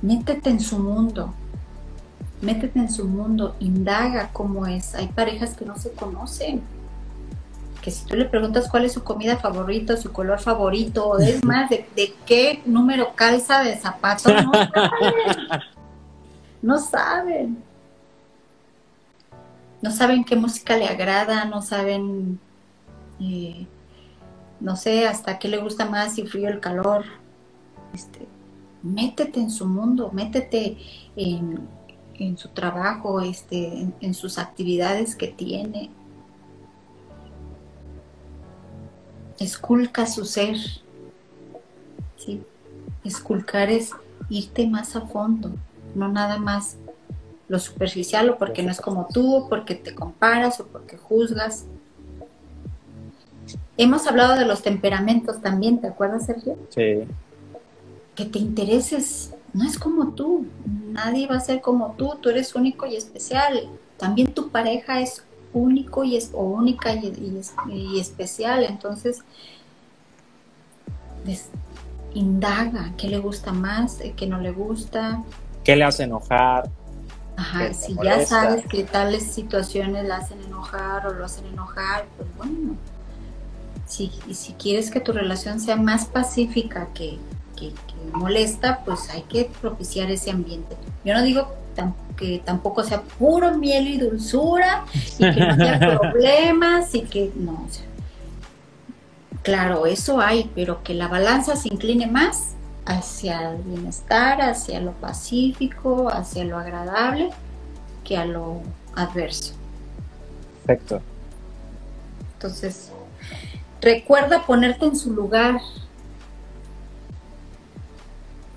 Métete 0.00 0.50
en 0.50 0.60
su 0.60 0.78
mundo, 0.78 1.34
métete 2.40 2.78
en 2.78 2.90
su 2.90 3.06
mundo, 3.06 3.54
indaga 3.60 4.30
cómo 4.32 4.66
es. 4.66 4.94
Hay 4.94 5.08
parejas 5.08 5.54
que 5.54 5.64
no 5.64 5.76
se 5.76 5.92
conocen, 5.92 6.62
que 7.82 7.90
si 7.90 8.06
tú 8.06 8.16
le 8.16 8.24
preguntas 8.24 8.68
cuál 8.70 8.86
es 8.86 8.92
su 8.92 9.04
comida 9.04 9.36
favorita, 9.36 9.96
su 9.96 10.12
color 10.12 10.40
favorito, 10.40 11.18
es 11.18 11.44
más, 11.44 11.68
de, 11.68 11.86
de 11.94 12.14
qué 12.26 12.62
número 12.64 13.14
calza 13.14 13.62
de 13.62 13.76
zapatos, 13.78 14.32
no 14.44 14.52
no 16.62 16.78
saben. 16.78 17.62
No 19.82 19.90
saben 19.90 20.24
qué 20.24 20.36
música 20.36 20.76
le 20.76 20.86
agrada, 20.86 21.44
no 21.44 21.60
saben, 21.60 22.38
eh, 23.20 23.66
no 24.60 24.76
sé, 24.76 25.08
hasta 25.08 25.40
qué 25.40 25.48
le 25.48 25.58
gusta 25.58 25.86
más, 25.86 26.14
si 26.14 26.24
frío 26.24 26.48
el 26.48 26.60
calor. 26.60 27.04
Este, 27.92 28.28
métete 28.82 29.40
en 29.40 29.50
su 29.50 29.66
mundo, 29.66 30.10
métete 30.12 30.78
en, 31.16 31.68
su 32.38 32.48
trabajo, 32.50 33.20
este, 33.20 33.88
en, 34.00 34.14
sus 34.14 34.38
actividades 34.38 35.16
que 35.16 35.26
tiene. 35.26 35.90
Esculca 39.40 40.06
su 40.06 40.24
ser. 40.24 40.56
Esculcar 43.02 43.68
es 43.68 43.90
irte 44.30 44.68
más 44.68 44.94
a 44.94 45.00
fondo 45.00 45.50
no 45.94 46.08
nada 46.08 46.38
más 46.38 46.76
lo 47.48 47.58
superficial 47.58 48.30
o 48.30 48.38
porque 48.38 48.62
no 48.62 48.70
es 48.70 48.80
como 48.80 49.08
tú, 49.12 49.34
o 49.34 49.48
porque 49.48 49.74
te 49.74 49.94
comparas 49.94 50.58
o 50.60 50.66
porque 50.66 50.96
juzgas. 50.96 51.66
Hemos 53.76 54.06
hablado 54.06 54.36
de 54.36 54.46
los 54.46 54.62
temperamentos 54.62 55.40
también, 55.40 55.80
¿te 55.80 55.88
acuerdas, 55.88 56.26
Sergio? 56.26 56.56
Sí. 56.70 57.04
Que 58.14 58.24
te 58.24 58.38
intereses, 58.38 59.34
no 59.52 59.64
es 59.64 59.78
como 59.78 60.14
tú, 60.14 60.46
nadie 60.64 61.26
va 61.26 61.36
a 61.36 61.40
ser 61.40 61.60
como 61.60 61.94
tú, 61.98 62.16
tú 62.20 62.30
eres 62.30 62.54
único 62.54 62.86
y 62.86 62.96
especial. 62.96 63.68
También 63.98 64.32
tu 64.32 64.48
pareja 64.48 65.00
es 65.00 65.22
único 65.52 66.04
y 66.04 66.16
es, 66.16 66.30
o 66.32 66.42
única 66.44 66.94
y, 66.94 68.00
especial. 68.00 68.64
Entonces, 68.64 69.22
indaga 72.14 72.92
qué 72.96 73.08
le 73.08 73.18
gusta 73.18 73.52
más, 73.52 73.98
qué 74.16 74.26
no 74.26 74.40
le 74.40 74.52
gusta. 74.52 75.22
¿Qué 75.64 75.76
le 75.76 75.84
hace 75.84 76.04
enojar? 76.04 76.68
Ajá, 77.36 77.72
si 77.72 77.96
ya 78.02 78.24
sabes 78.26 78.66
que 78.66 78.84
tales 78.84 79.24
situaciones 79.24 80.04
la 80.06 80.18
hacen 80.18 80.42
enojar 80.42 81.06
o 81.06 81.12
lo 81.12 81.24
hacen 81.24 81.46
enojar, 81.46 82.04
pues 82.16 82.28
bueno. 82.36 82.76
Si, 83.86 84.10
y 84.26 84.34
si 84.34 84.52
quieres 84.54 84.90
que 84.90 85.00
tu 85.00 85.12
relación 85.12 85.60
sea 85.60 85.76
más 85.76 86.06
pacífica 86.06 86.88
que, 86.94 87.18
que, 87.56 87.72
molesta, 88.12 88.80
pues 88.84 89.08
hay 89.10 89.22
que 89.22 89.50
propiciar 89.60 90.10
ese 90.10 90.30
ambiente. 90.30 90.76
Yo 91.04 91.14
no 91.14 91.22
digo 91.22 91.48
que 92.16 92.42
tampoco 92.44 92.84
sea 92.84 93.02
puro 93.02 93.56
miel 93.56 93.88
y 93.88 93.98
dulzura 93.98 94.84
y 95.18 95.32
que 95.32 95.40
no 95.40 95.52
haya 95.54 95.98
problemas 96.00 96.94
y 96.94 97.02
que 97.02 97.32
no, 97.36 97.52
o 97.52 97.68
sea, 97.70 97.84
claro, 99.42 99.86
eso 99.86 100.20
hay, 100.20 100.50
pero 100.54 100.82
que 100.82 100.94
la 100.94 101.08
balanza 101.08 101.56
se 101.56 101.68
incline 101.68 102.06
más 102.06 102.54
hacia 102.86 103.52
el 103.52 103.62
bienestar, 103.62 104.40
hacia 104.40 104.80
lo 104.80 104.92
pacífico, 104.92 106.08
hacia 106.08 106.44
lo 106.44 106.58
agradable, 106.58 107.30
que 108.04 108.16
a 108.16 108.24
lo 108.24 108.60
adverso. 108.94 109.54
Perfecto. 110.64 111.00
Entonces, 112.34 112.90
recuerda 113.80 114.44
ponerte 114.46 114.84
en 114.86 114.96
su 114.96 115.12
lugar, 115.12 115.60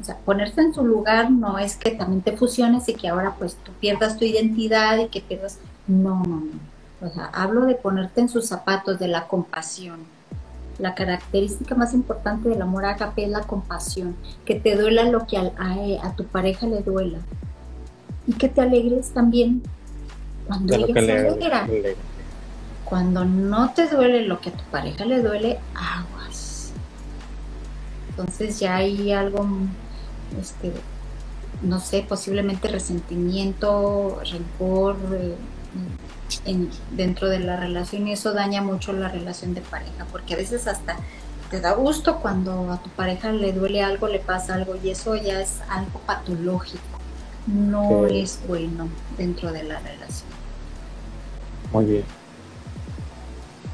o 0.01 0.03
sea, 0.03 0.17
ponerse 0.17 0.61
en 0.61 0.73
su 0.73 0.85
lugar 0.85 1.31
no 1.31 1.57
es 1.57 1.75
que 1.75 1.91
también 1.91 2.21
te 2.21 2.37
fusiones 2.37 2.87
y 2.89 2.93
que 2.93 3.07
ahora 3.07 3.35
pues 3.37 3.55
tú 3.55 3.71
pierdas 3.79 4.17
tu 4.17 4.25
identidad 4.25 4.97
y 4.99 5.07
que 5.07 5.21
pierdas... 5.21 5.59
No, 5.87 6.23
no, 6.23 6.41
no. 6.41 6.75
O 7.01 7.09
sea, 7.09 7.25
hablo 7.33 7.65
de 7.65 7.75
ponerte 7.75 8.21
en 8.21 8.29
sus 8.29 8.47
zapatos, 8.47 8.99
de 8.99 9.07
la 9.07 9.27
compasión. 9.27 9.99
La 10.79 10.93
característica 10.93 11.75
más 11.75 11.93
importante 11.93 12.49
del 12.49 12.61
amor 12.61 12.85
agape 12.85 13.23
es 13.25 13.29
la 13.29 13.41
compasión, 13.41 14.15
que 14.43 14.55
te 14.55 14.75
duela 14.75 15.03
lo 15.03 15.25
que 15.25 15.37
a, 15.37 15.51
a, 16.03 16.15
tu 16.15 16.25
pareja 16.25 16.67
le 16.67 16.81
duela 16.81 17.19
y 18.27 18.33
que 18.33 18.49
te 18.49 18.61
alegres 18.61 19.11
también 19.11 19.63
cuando 20.47 20.75
ella 20.75 20.93
se 20.93 21.11
alegra. 21.11 21.67
Cuando 22.83 23.25
no 23.25 23.73
te 23.73 23.87
duele 23.87 24.27
lo 24.27 24.39
que 24.41 24.49
a 24.49 24.53
tu 24.53 24.63
pareja 24.65 25.05
le 25.05 25.21
duele, 25.21 25.59
aguas. 25.73 26.71
Entonces 28.09 28.59
ya 28.59 28.75
hay 28.75 29.11
algo 29.11 29.47
este, 30.39 30.71
no 31.61 31.79
sé, 31.79 32.05
posiblemente 32.07 32.67
resentimiento, 32.67 34.19
rencor 34.31 34.97
eh, 35.13 35.35
dentro 36.91 37.29
de 37.29 37.39
la 37.39 37.55
relación 37.55 38.07
y 38.07 38.13
eso 38.13 38.33
daña 38.33 38.61
mucho 38.61 38.93
la 38.93 39.09
relación 39.09 39.53
de 39.53 39.61
pareja, 39.61 40.05
porque 40.11 40.33
a 40.33 40.37
veces 40.37 40.67
hasta 40.67 40.97
te 41.51 41.61
da 41.61 41.73
gusto 41.73 42.17
cuando 42.17 42.71
a 42.71 42.81
tu 42.81 42.89
pareja 42.89 43.31
le 43.31 43.53
duele 43.53 43.83
algo, 43.83 44.07
le 44.07 44.19
pasa 44.19 44.55
algo 44.55 44.75
y 44.83 44.89
eso 44.89 45.15
ya 45.15 45.41
es 45.41 45.59
algo 45.69 45.99
patológico, 46.05 46.83
no 47.47 48.07
es 48.07 48.39
bueno 48.47 48.89
dentro 49.17 49.51
de 49.51 49.63
la 49.63 49.79
relación. 49.79 50.29
Muy 51.71 51.85
bien. 51.85 52.03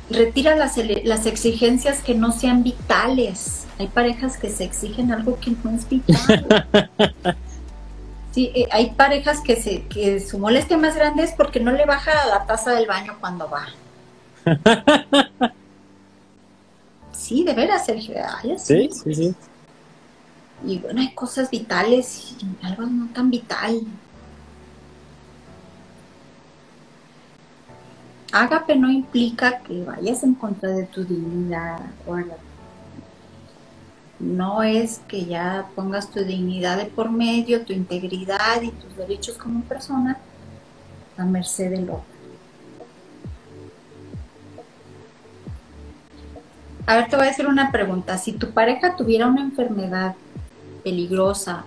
Retira 0.09 0.57
las, 0.57 0.75
las 1.05 1.25
exigencias 1.25 2.03
que 2.03 2.15
no 2.15 2.33
sean 2.33 2.63
vitales 2.63 3.61
hay 3.81 3.87
parejas 3.87 4.37
que 4.37 4.49
se 4.51 4.63
exigen 4.63 5.11
algo 5.11 5.39
que 5.39 5.55
no 5.63 5.71
es 5.71 5.89
vital. 5.89 6.67
Sí, 8.31 8.51
eh, 8.55 8.67
hay 8.71 8.91
parejas 8.91 9.41
que, 9.41 9.57
se, 9.57 9.83
que 9.87 10.19
su 10.19 10.39
molestia 10.39 10.77
más 10.77 10.95
grande 10.95 11.23
es 11.23 11.33
porque 11.33 11.59
no 11.59 11.71
le 11.71 11.85
baja 11.85 12.11
la 12.27 12.45
taza 12.45 12.71
del 12.71 12.87
baño 12.87 13.17
cuando 13.19 13.49
va. 13.49 13.67
sí, 17.11 17.43
de 17.43 17.53
veras, 17.53 17.85
Sergio. 17.85 18.15
sí, 18.57 18.89
sí, 18.91 19.15
sí. 19.15 19.35
Y 20.65 20.77
bueno, 20.77 21.01
hay 21.01 21.13
cosas 21.13 21.49
vitales 21.49 22.35
y 22.39 22.65
algo 22.65 22.83
no 22.83 23.07
tan 23.13 23.29
vital. 23.29 23.81
Ágape 28.31 28.77
no 28.77 28.89
implica 28.89 29.59
que 29.59 29.83
vayas 29.83 30.23
en 30.23 30.35
contra 30.35 30.69
de 30.69 30.85
tu 30.85 31.03
dignidad, 31.03 31.81
no 34.21 34.61
es 34.61 34.99
que 35.07 35.25
ya 35.25 35.67
pongas 35.75 36.11
tu 36.11 36.23
dignidad 36.23 36.77
de 36.77 36.85
por 36.85 37.09
medio, 37.09 37.65
tu 37.65 37.73
integridad 37.73 38.61
y 38.61 38.69
tus 38.69 38.95
derechos 38.95 39.35
como 39.37 39.63
persona 39.63 40.17
a 41.17 41.25
merced 41.25 41.71
del 41.71 41.89
otro. 41.89 42.03
A 46.85 46.95
ver, 46.95 47.09
te 47.09 47.15
voy 47.15 47.27
a 47.27 47.31
hacer 47.31 47.47
una 47.47 47.71
pregunta. 47.71 48.17
Si 48.17 48.33
tu 48.33 48.51
pareja 48.51 48.95
tuviera 48.95 49.27
una 49.27 49.41
enfermedad 49.41 50.15
peligrosa 50.83 51.63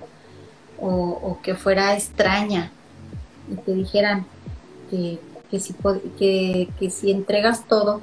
o, 0.81 1.39
que 1.43 1.55
fuera 1.55 1.95
extraña 1.95 2.71
y 3.51 3.57
te 3.57 3.75
dijeran 3.75 4.27
que, 4.91 5.19
que 5.51 6.91
si 6.91 7.11
entregas 7.11 7.67
todo 7.67 8.01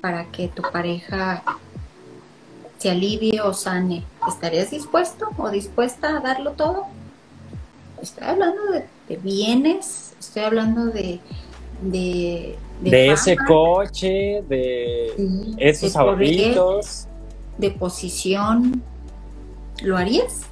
para 0.00 0.26
que 0.26 0.48
tu 0.48 0.62
pareja 0.62 1.42
se 2.82 2.90
alivie 2.90 3.40
o 3.40 3.54
sane, 3.54 4.02
¿estarías 4.28 4.72
dispuesto 4.72 5.28
o 5.38 5.48
dispuesta 5.50 6.16
a 6.16 6.20
darlo 6.20 6.50
todo? 6.52 6.86
Estoy 8.02 8.24
hablando 8.24 8.60
de, 8.72 9.16
bienes, 9.18 10.14
estoy 10.18 10.42
hablando 10.42 10.86
de... 10.86 11.20
De, 11.80 12.56
de, 12.80 13.12
ese 13.12 13.36
coche, 13.36 14.42
de 14.48 15.54
esos 15.58 15.94
ahorritos. 15.94 17.06
De 17.58 17.70
posición. 17.70 18.82
¿Lo 19.82 19.96
harías? 19.96 20.42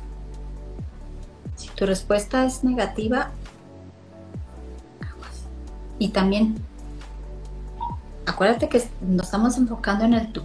Si 1.56 1.68
tu 1.70 1.86
respuesta 1.86 2.44
es 2.44 2.62
negativa, 2.62 3.30
y 5.98 6.08
también, 6.08 6.56
acuérdate 8.26 8.68
que 8.68 8.82
nos 9.00 9.26
estamos 9.26 9.56
enfocando 9.56 10.04
en 10.04 10.14
el 10.14 10.32
tú. 10.32 10.42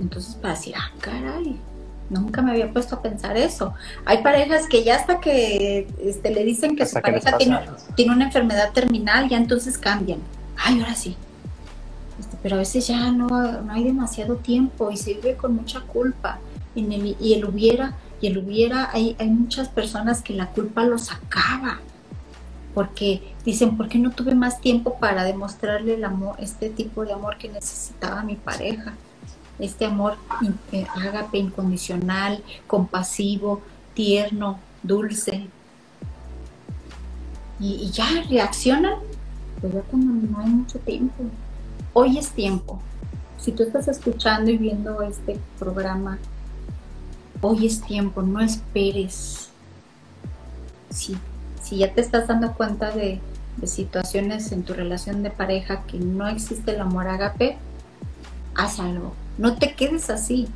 Entonces, 0.00 0.34
para 0.34 0.54
decir, 0.54 0.74
ah, 0.76 0.90
caray, 1.00 1.58
nunca 2.10 2.42
me 2.42 2.52
había 2.52 2.72
puesto 2.72 2.96
a 2.96 3.02
pensar 3.02 3.36
eso. 3.36 3.74
Hay 4.04 4.22
parejas 4.22 4.66
que 4.68 4.84
ya 4.84 4.96
hasta 4.96 5.20
que 5.20 5.88
este, 6.02 6.30
le 6.30 6.44
dicen 6.44 6.76
que 6.76 6.86
su 6.86 7.00
pareja 7.00 7.36
tiene, 7.36 7.60
tiene, 7.94 8.12
una 8.12 8.26
enfermedad 8.26 8.72
terminal, 8.72 9.28
ya 9.28 9.36
entonces 9.36 9.78
cambian. 9.78 10.20
Ay, 10.56 10.80
ahora 10.80 10.94
sí. 10.94 11.16
Este, 12.18 12.36
pero 12.42 12.56
a 12.56 12.58
veces 12.58 12.86
ya 12.86 13.10
no, 13.10 13.28
no 13.28 13.72
hay 13.72 13.84
demasiado 13.84 14.36
tiempo 14.36 14.90
y 14.90 14.96
se 14.96 15.14
vive 15.14 15.36
con 15.36 15.54
mucha 15.54 15.80
culpa. 15.80 16.38
El, 16.74 17.16
y 17.20 17.34
el 17.34 17.44
hubiera, 17.46 17.94
y 18.20 18.26
el 18.26 18.38
hubiera, 18.38 18.90
hay, 18.92 19.16
hay 19.18 19.30
muchas 19.30 19.68
personas 19.68 20.22
que 20.22 20.34
la 20.34 20.48
culpa 20.48 20.84
los 20.84 21.10
acaba. 21.10 21.80
Porque 22.74 23.34
dicen, 23.44 23.78
¿por 23.78 23.88
qué 23.88 23.98
no 23.98 24.10
tuve 24.10 24.34
más 24.34 24.60
tiempo 24.60 24.98
para 24.98 25.24
demostrarle 25.24 25.94
el 25.94 26.04
amor, 26.04 26.36
este 26.38 26.68
tipo 26.68 27.06
de 27.06 27.14
amor 27.14 27.38
que 27.38 27.48
necesitaba 27.48 28.22
mi 28.22 28.36
pareja? 28.36 28.94
Este 29.58 29.86
amor 29.86 30.16
eh, 30.72 30.86
ágape 30.94 31.38
incondicional, 31.38 32.42
compasivo, 32.66 33.62
tierno, 33.94 34.58
dulce. 34.82 35.48
Y, 37.58 37.90
ya 37.90 38.06
reaccionan, 38.28 38.98
pero 39.60 39.74
ya 39.74 39.80
cuando 39.82 40.12
no 40.28 40.38
hay 40.40 40.50
mucho 40.50 40.78
tiempo. 40.80 41.24
Hoy 41.94 42.18
es 42.18 42.30
tiempo. 42.30 42.80
Si 43.38 43.52
tú 43.52 43.62
estás 43.62 43.88
escuchando 43.88 44.50
y 44.50 44.58
viendo 44.58 45.00
este 45.02 45.38
programa, 45.58 46.18
hoy 47.40 47.66
es 47.66 47.80
tiempo, 47.80 48.20
no 48.22 48.40
esperes. 48.40 49.48
Si, 50.90 51.16
si 51.62 51.78
ya 51.78 51.94
te 51.94 52.02
estás 52.02 52.28
dando 52.28 52.52
cuenta 52.52 52.90
de, 52.90 53.20
de 53.56 53.66
situaciones 53.66 54.52
en 54.52 54.62
tu 54.62 54.74
relación 54.74 55.22
de 55.22 55.30
pareja 55.30 55.84
que 55.84 55.98
no 55.98 56.28
existe 56.28 56.72
el 56.72 56.80
amor 56.80 57.08
ágape, 57.08 57.56
haz 58.56 58.80
algo 58.80 59.12
no 59.38 59.56
te 59.56 59.74
quedes 59.74 60.10
así. 60.10 60.48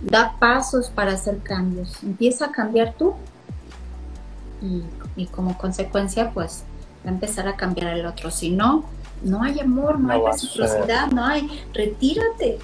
Da 0.00 0.36
pasos 0.38 0.90
para 0.90 1.12
hacer 1.12 1.38
cambios. 1.38 2.02
Empieza 2.02 2.46
a 2.46 2.52
cambiar 2.52 2.94
tú 2.94 3.14
y, 5.16 5.26
como 5.26 5.58
consecuencia 5.58 6.30
pues 6.30 6.64
va 7.04 7.10
a 7.10 7.12
empezar 7.14 7.48
a 7.48 7.56
cambiar 7.56 7.96
el 7.96 8.06
otro. 8.06 8.30
Si 8.30 8.50
no, 8.50 8.84
no 9.22 9.42
hay 9.42 9.60
amor, 9.60 10.00
no, 10.00 10.12
hay 10.12 10.20
reciprocidad, 10.24 11.10
no 11.10 11.24
hay. 11.24 11.48
Retírate. 11.72 12.58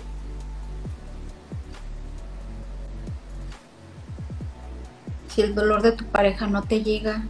Si 5.28 5.42
el 5.42 5.54
dolor 5.54 5.82
de 5.82 5.92
tu 5.92 6.04
pareja 6.04 6.48
no 6.48 6.62
te 6.62 6.82
llega, 6.82 7.22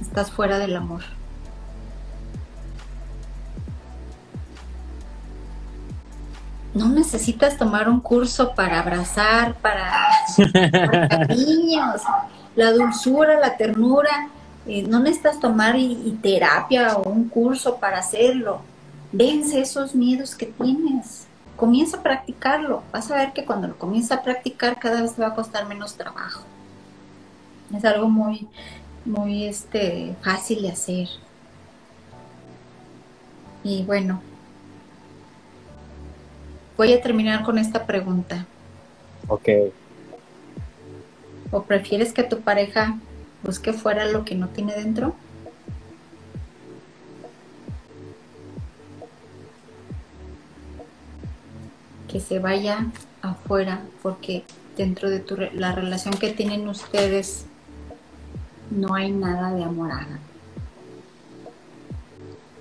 estás 0.00 0.30
fuera 0.32 0.58
del 0.58 0.76
amor. 0.76 1.02
No 6.74 6.88
necesitas 6.88 7.56
tomar 7.56 7.88
un 7.88 8.00
curso 8.00 8.54
para 8.54 8.80
abrazar, 8.80 9.54
para, 9.54 10.08
cariños, 11.08 12.02
la 12.56 12.72
dulzura, 12.72 13.38
la 13.40 13.56
ternura, 13.56 14.28
Eh, 14.66 14.82
no 14.88 14.98
necesitas 14.98 15.38
tomar 15.40 15.76
terapia 16.22 16.96
o 16.96 17.10
un 17.10 17.28
curso 17.28 17.76
para 17.76 17.98
hacerlo. 17.98 18.62
Vence 19.12 19.60
esos 19.60 19.94
miedos 19.94 20.34
que 20.34 20.46
tienes. 20.46 21.26
Comienza 21.56 21.98
a 21.98 22.02
practicarlo. 22.02 22.82
Vas 22.90 23.10
a 23.10 23.16
ver 23.16 23.32
que 23.34 23.44
cuando 23.44 23.68
lo 23.68 23.76
comienza 23.76 24.14
a 24.14 24.22
practicar 24.22 24.78
cada 24.78 25.02
vez 25.02 25.14
te 25.14 25.20
va 25.20 25.28
a 25.28 25.34
costar 25.34 25.66
menos 25.66 25.94
trabajo. 25.94 26.44
Es 27.76 27.84
algo 27.84 28.08
muy, 28.08 28.48
muy 29.04 29.44
este, 29.44 30.16
fácil 30.22 30.62
de 30.62 30.70
hacer. 30.70 31.08
Y 33.62 33.82
bueno, 33.84 34.22
voy 36.76 36.92
a 36.92 37.02
terminar 37.02 37.44
con 37.44 37.58
esta 37.58 37.86
pregunta. 37.86 38.46
Ok. 39.28 39.48
¿O 41.50 41.62
prefieres 41.62 42.12
que 42.12 42.24
tu 42.24 42.40
pareja 42.40 42.98
busque 43.42 43.72
fuera 43.72 44.06
lo 44.06 44.24
que 44.24 44.34
no 44.34 44.48
tiene 44.48 44.74
dentro? 44.74 45.14
Que 52.08 52.20
se 52.20 52.38
vaya 52.38 52.86
afuera 53.22 53.80
porque 54.02 54.44
dentro 54.76 55.10
de 55.10 55.20
tu, 55.20 55.36
la 55.36 55.72
relación 55.72 56.14
que 56.14 56.30
tienen 56.30 56.68
ustedes 56.68 57.46
no 58.70 58.94
hay 58.94 59.10
nada 59.10 59.52
de 59.52 59.64
amor 59.64 59.90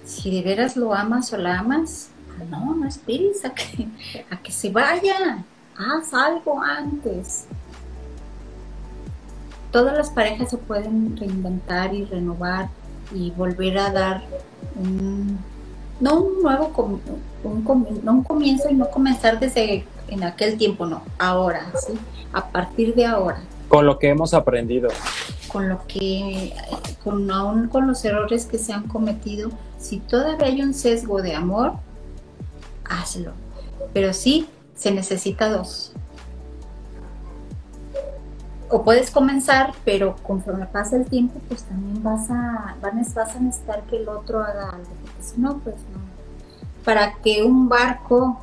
Si 0.06 0.32
de 0.32 0.42
veras 0.42 0.76
lo 0.76 0.94
amas 0.94 1.34
o 1.34 1.38
la 1.38 1.60
amas, 1.60 2.10
no, 2.50 2.76
no 2.76 2.88
esperes 2.88 3.44
a 3.46 3.54
que, 3.54 3.88
a 4.30 4.38
que 4.38 4.52
se 4.52 4.70
vaya. 4.70 5.44
Haz 5.78 6.14
algo 6.14 6.62
antes. 6.62 7.46
Todas 9.72 9.98
las 9.98 10.10
parejas 10.12 10.52
se 10.52 10.58
pueden 10.58 11.18
reinventar 11.18 11.94
y 11.94 12.06
renovar 12.06 12.70
y 13.14 13.32
volver 13.32 13.78
a 13.80 13.92
dar 13.92 14.24
un, 14.76 15.40
no 16.00 16.20
un 16.20 16.44
nuevo, 16.44 16.72
un, 17.44 18.02
no 18.04 18.12
un 18.14 18.24
comienzo 18.24 18.70
y 18.70 18.76
no 18.76 18.90
comenzar 18.90 19.40
desde 19.40 19.86
en 20.10 20.24
aquel 20.24 20.58
tiempo, 20.58 20.86
no, 20.86 21.02
ahora, 21.18 21.72
¿sí? 21.76 21.94
A 22.34 22.50
partir 22.50 22.94
de 22.94 23.06
ahora. 23.06 23.42
Con 23.68 23.88
lo 23.88 23.98
que 23.98 24.10
hemos 24.10 24.34
aprendido 24.36 24.90
con 25.54 25.70
lo 25.70 25.86
que, 25.88 26.52
con 27.04 27.30
aún 27.30 27.68
con 27.68 27.88
los 27.88 28.04
errores 28.04 28.48
que 28.48 28.58
se 28.58 28.74
han 28.74 28.88
cometido, 28.88 29.52
si 29.78 30.00
todavía 30.00 30.48
hay 30.48 30.62
un 30.64 30.74
sesgo 30.74 31.22
de 31.22 31.36
amor, 31.36 31.74
hazlo. 32.86 33.32
Pero 33.94 34.14
sí, 34.14 34.48
se 34.76 34.92
necesita 34.92 35.50
dos. 35.50 35.94
O 38.70 38.84
puedes 38.84 39.12
comenzar, 39.12 39.74
pero 39.86 40.16
conforme 40.24 40.66
pasa 40.66 40.96
el 40.96 41.06
tiempo, 41.06 41.40
pues 41.48 41.64
también 41.64 42.02
vas 42.02 42.30
a, 42.32 42.76
vas 42.82 43.36
a 43.36 43.40
necesitar 43.40 43.84
que 43.84 43.98
el 43.98 44.10
otro 44.10 44.42
haga 44.42 44.70
algo, 44.70 44.90
porque 45.02 45.22
si 45.24 45.40
no, 45.40 45.60
pues 45.60 45.76
no. 45.76 46.02
Para 46.84 47.14
que 47.16 47.44
un 47.44 47.70
barco 47.70 48.40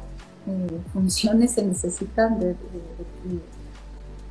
eh, 0.46 0.80
funcione 0.92 1.48
se 1.48 1.64
necesita 1.64 2.28
de, 2.28 2.54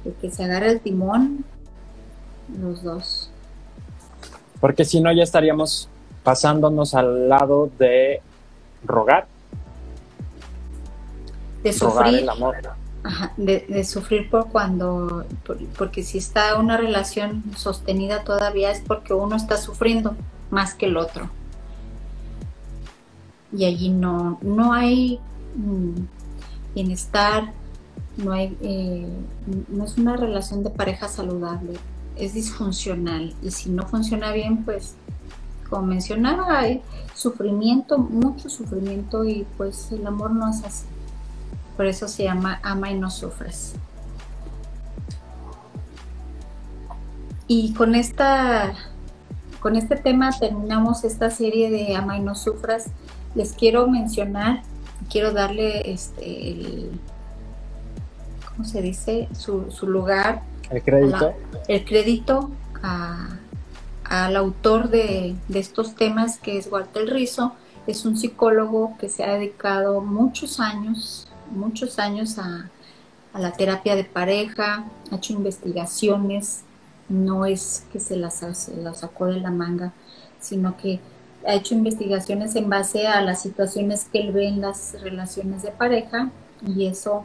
de 0.04 0.14
que 0.22 0.32
se 0.32 0.44
agarre 0.44 0.72
el 0.72 0.80
timón 0.80 1.44
los 2.62 2.82
dos. 2.82 3.30
Porque 4.60 4.86
si 4.86 5.02
no, 5.02 5.12
ya 5.12 5.24
estaríamos 5.24 5.90
pasándonos 6.24 6.94
al 6.96 7.30
lado 7.30 7.70
de 7.78 8.22
rogar. 8.84 9.28
De 11.64 11.74
sufrir. 11.74 12.16
el 12.16 12.30
amor. 12.30 12.56
de, 13.38 13.84
sufrir 13.84 14.30
por 14.30 14.50
cuando, 14.50 15.26
porque 15.78 16.04
si 16.04 16.18
está 16.18 16.58
una 16.58 16.78
relación 16.78 17.44
sostenida 17.56 18.24
todavía 18.24 18.72
es 18.72 18.82
porque 18.82 19.14
uno 19.14 19.36
está 19.36 19.58
sufriendo 19.58 20.16
más 20.52 20.74
que 20.74 20.88
el 20.88 20.98
otro. 20.98 21.30
Y 23.52 23.66
allí 23.66 23.90
no, 23.90 24.38
no 24.42 24.74
hay 24.74 25.20
mm, 25.56 26.74
bienestar, 26.76 27.52
no 28.18 28.34
hay, 28.34 28.56
eh, 28.62 29.08
no 29.70 29.86
es 29.86 29.98
una 29.98 30.18
relación 30.18 30.64
de 30.64 30.70
pareja 30.70 31.08
saludable 31.08 31.80
es 32.20 32.34
disfuncional 32.34 33.34
y 33.42 33.50
si 33.50 33.70
no 33.70 33.88
funciona 33.88 34.32
bien, 34.32 34.64
pues 34.64 34.94
como 35.70 35.88
mencionaba, 35.88 36.60
hay 36.60 36.82
sufrimiento, 37.16 37.98
mucho 37.98 38.50
sufrimiento 38.50 39.24
y 39.24 39.46
pues 39.58 39.92
el 39.92 40.06
amor 40.06 40.32
no 40.32 40.50
es 40.50 40.64
así. 40.64 40.86
Por 41.80 41.88
eso 41.88 42.10
se 42.10 42.26
llama 42.26 42.60
ama 42.62 42.92
y 42.92 43.00
no 43.00 43.10
sufres. 43.10 43.72
Y 47.48 47.74
con 47.74 47.96
esta 47.96 48.74
con 49.62 49.78
este 49.78 49.96
tema 49.96 50.30
terminamos 50.38 51.06
esta 51.06 51.30
serie 51.30 51.72
de 51.72 51.96
ama 51.96 52.18
y 52.18 52.20
no 52.20 52.36
sufras. 52.36 52.88
Les 53.34 53.54
quiero 53.54 53.88
mencionar, 53.88 54.62
quiero 55.10 55.32
darle 55.32 55.90
este 55.90 56.52
el, 56.52 57.00
¿cómo 58.50 58.66
se 58.66 58.82
dice? 58.82 59.30
Su, 59.32 59.72
su 59.72 59.88
lugar 59.88 60.42
el 60.72 60.84
crédito. 60.84 61.34
el 61.70 61.86
crédito 61.86 62.52
al 64.04 64.36
autor 64.36 64.90
de, 64.90 65.34
estos 65.54 65.96
temas, 65.96 66.40
que 66.40 66.58
es 66.58 66.70
Walter 66.70 67.06
Rizzo. 67.06 67.54
Es 67.88 68.04
un 68.04 68.18
psicólogo 68.18 68.98
que 69.00 69.08
se 69.08 69.24
ha 69.24 69.36
dedicado 69.36 70.02
muchos 70.02 70.60
años, 70.60 71.29
muchos 71.52 72.00
años 72.00 72.38
a, 72.38 72.70
la 73.34 73.52
terapia 73.52 73.96
de 73.96 74.04
pareja, 74.04 74.86
ha 75.12 75.16
hecho 75.16 75.34
investigaciones, 75.34 76.62
no 77.10 77.46
es 77.46 77.86
que 77.92 78.00
se 78.00 78.16
las, 78.18 78.44
sacó 78.96 79.28
de 79.28 79.40
la 79.40 79.52
manga, 79.52 79.94
sino 80.40 80.76
que 80.78 81.00
ha 81.48 81.54
hecho 81.54 81.76
investigaciones 81.76 82.56
en 82.56 82.70
base 82.70 83.08
a 83.08 83.22
las 83.22 83.42
situaciones 83.42 84.08
que 84.12 84.22
él 84.22 84.32
ve 84.32 84.48
en 84.48 84.62
las 84.62 85.00
relaciones 85.02 85.62
de 85.62 85.72
pareja 85.72 86.32
y 86.66 86.88
eso 86.88 87.24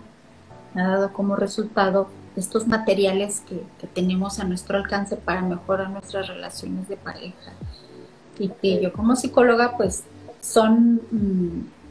ha 0.75 0.83
dado 0.83 1.13
como 1.13 1.37
resultado 1.37 2.09
estos 2.37 2.67
materiales 2.67 3.41
que, 3.41 3.63
tenemos 3.95 4.41
a 4.41 4.45
nuestro 4.45 4.77
alcance 4.77 5.17
para 5.17 5.43
mejorar 5.43 5.91
nuestras 5.91 6.27
relaciones 6.27 6.89
de 6.89 6.97
pareja. 6.97 7.53
Y 8.39 8.49
que 8.49 8.83
yo 8.83 8.93
como 8.93 9.15
psicóloga 9.15 9.77
pues 9.77 10.03
son 10.41 11.01
mm, 11.11 11.84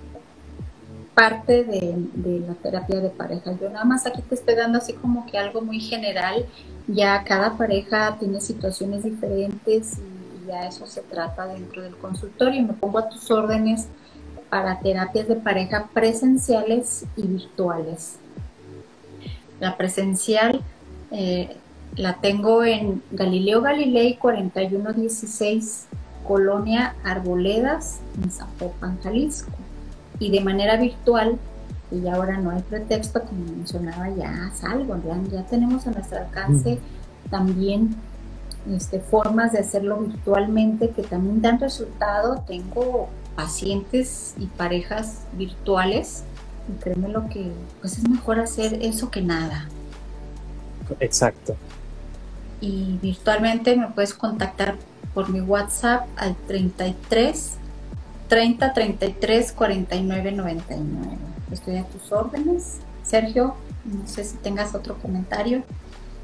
parte 1.13 1.63
de, 1.63 2.41
la 2.47 2.54
terapia 2.56 2.99
de 2.99 3.10
pareja. 3.10 3.54
Yo 3.60 3.69
nada 3.69 3.86
más 3.86 4.06
aquí 4.06 4.21
te 4.21 4.36
estoy 4.36 4.56
dando 4.56 4.80
así 4.80 4.93
como 4.93 5.26
que 5.26 5.38
algo 5.38 5.62
muy 5.62 5.80
general, 5.80 6.45
ya 6.88 7.23
cada 7.23 7.58
pareja 7.58 8.17
tiene 8.19 8.41
situaciones 8.41 9.04
diferentes 9.04 9.99
y 9.99 10.47
ya 10.47 10.67
eso 10.67 10.86
se 10.88 11.02
trata 11.02 11.45
dentro 11.47 11.82
del 11.82 11.95
consultorio. 11.97 12.63
Me 12.63 12.73
pongo 12.73 12.99
a 12.99 13.10
tus 13.10 13.30
órdenes 13.32 13.88
para 14.49 14.80
terapias 14.80 15.28
de 15.28 15.36
pareja 15.36 15.89
presenciales 15.93 17.06
y 17.15 17.28
virtuales. 17.28 18.17
La 19.60 19.78
presencial 19.78 20.62
eh, 21.12 21.56
la 21.95 22.15
tengo 22.15 22.63
en 22.63 23.04
Galileo 23.12 23.62
Galilei 23.62 24.17
4116, 24.17 25.86
Colonia 26.28 26.95
Arboledas, 27.04 27.99
en 28.21 28.32
Zapopan, 28.32 28.99
Jalisco. 29.02 29.62
Y 30.19 30.32
de 30.32 30.41
manera 30.41 30.78
virtual, 30.78 31.38
y 31.91 32.08
ahora 32.08 32.38
no 32.38 32.52
hay 32.52 32.62
pretexto, 32.62 33.21
como 33.23 33.45
mencionaba, 33.45 34.10
ya 34.10 34.52
salgo, 34.56 34.99
ya, 35.06 35.19
ya 35.32 35.45
tenemos 35.45 35.86
a 35.88 35.91
nuestro 35.91 36.19
alcance 36.19 36.80
también 37.30 37.95
este, 38.71 38.99
formas 38.99 39.52
de 39.52 39.60
hacerlo 39.60 39.97
virtualmente 39.97 40.89
que 40.89 41.04
también 41.04 41.41
dan 41.41 41.60
resultado. 41.60 42.43
Tengo 42.47 43.10
pacientes 43.36 44.36
y 44.38 44.45
parejas 44.45 45.21
virtuales 45.34 46.23
y 46.69 46.82
créeme 46.82 47.10
lo 47.10 47.28
que, 47.30 47.52
pues 47.82 47.97
es 47.97 48.08
mejor 48.08 48.39
hacer 48.39 48.80
eso 48.82 49.10
que 49.10 49.21
nada. 49.21 49.67
Exacto. 50.99 51.56
Y 52.62 52.99
virtualmente 53.02 53.76
me 53.76 53.88
puedes 53.88 54.13
contactar 54.13 54.76
por 55.13 55.30
mi 55.30 55.41
WhatsApp 55.41 56.08
al 56.15 56.36
33 56.47 57.58
30 58.34 58.73
33 58.73 59.51
49 59.51 60.31
99. 60.31 61.17
Estoy 61.51 61.77
a 61.77 61.84
tus 61.84 62.11
órdenes. 62.11 62.79
Sergio, 63.03 63.53
no 63.86 64.07
sé 64.07 64.23
si 64.23 64.38
tengas 64.38 64.73
otro 64.73 64.95
comentario. 64.95 65.61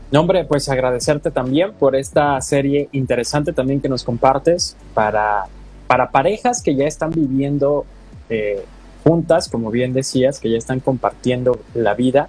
No, 0.10 0.22
hombre, 0.22 0.44
pues 0.44 0.68
agradecerte 0.70 1.30
también 1.30 1.72
por 1.74 1.96
esta 1.96 2.42
serie 2.42 2.90
interesante 2.94 3.54
también 3.54 3.80
que 3.80 3.90
nos 3.90 4.04
compartes 4.04 4.76
para, 4.96 5.44
para 5.86 6.10
parejas 6.10 6.64
que 6.64 6.74
ya 6.74 6.88
están 6.88 7.12
viviendo 7.12 7.86
eh, 8.32 8.66
juntas, 9.04 9.48
como 9.48 9.70
bien 9.70 9.94
decías, 9.94 10.40
que 10.40 10.50
ya 10.50 10.58
están 10.58 10.80
compartiendo 10.80 11.60
la 11.76 11.94
vida, 11.94 12.28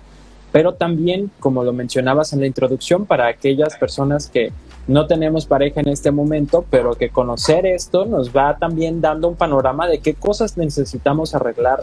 pero 0.53 0.75
también, 0.75 1.31
como 1.41 1.65
lo 1.65 1.73
mencionabas 1.73 2.35
en 2.35 2.41
la 2.41 2.47
introducción, 2.47 3.07
para 3.07 3.29
aquellas 3.29 3.79
personas 3.79 4.29
que 4.29 4.53
no 4.87 5.07
tenemos 5.07 5.47
pareja 5.47 5.81
en 5.81 5.89
este 5.89 6.11
momento, 6.11 6.65
pero 6.71 6.95
que 6.95 7.11
conocer 7.11 7.67
esto 7.67 8.07
nos 8.07 8.35
va 8.35 8.57
también 8.59 9.01
dando 9.01 9.29
un 9.29 9.37
panorama 9.37 9.87
de 9.87 10.01
qué 10.01 10.15
cosas 10.15 10.57
necesitamos 10.57 11.35
arreglar 11.35 11.81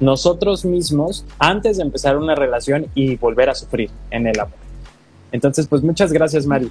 nosotros 0.00 0.64
mismos 0.64 1.24
antes 1.38 1.76
de 1.76 1.82
empezar 1.82 2.16
una 2.16 2.34
relación 2.34 2.86
y 2.94 3.16
volver 3.16 3.50
a 3.50 3.54
sufrir 3.54 3.90
en 4.10 4.26
el 4.26 4.40
amor. 4.40 4.58
Entonces, 5.32 5.66
pues 5.66 5.82
muchas 5.82 6.12
gracias, 6.12 6.46
Mari. 6.46 6.70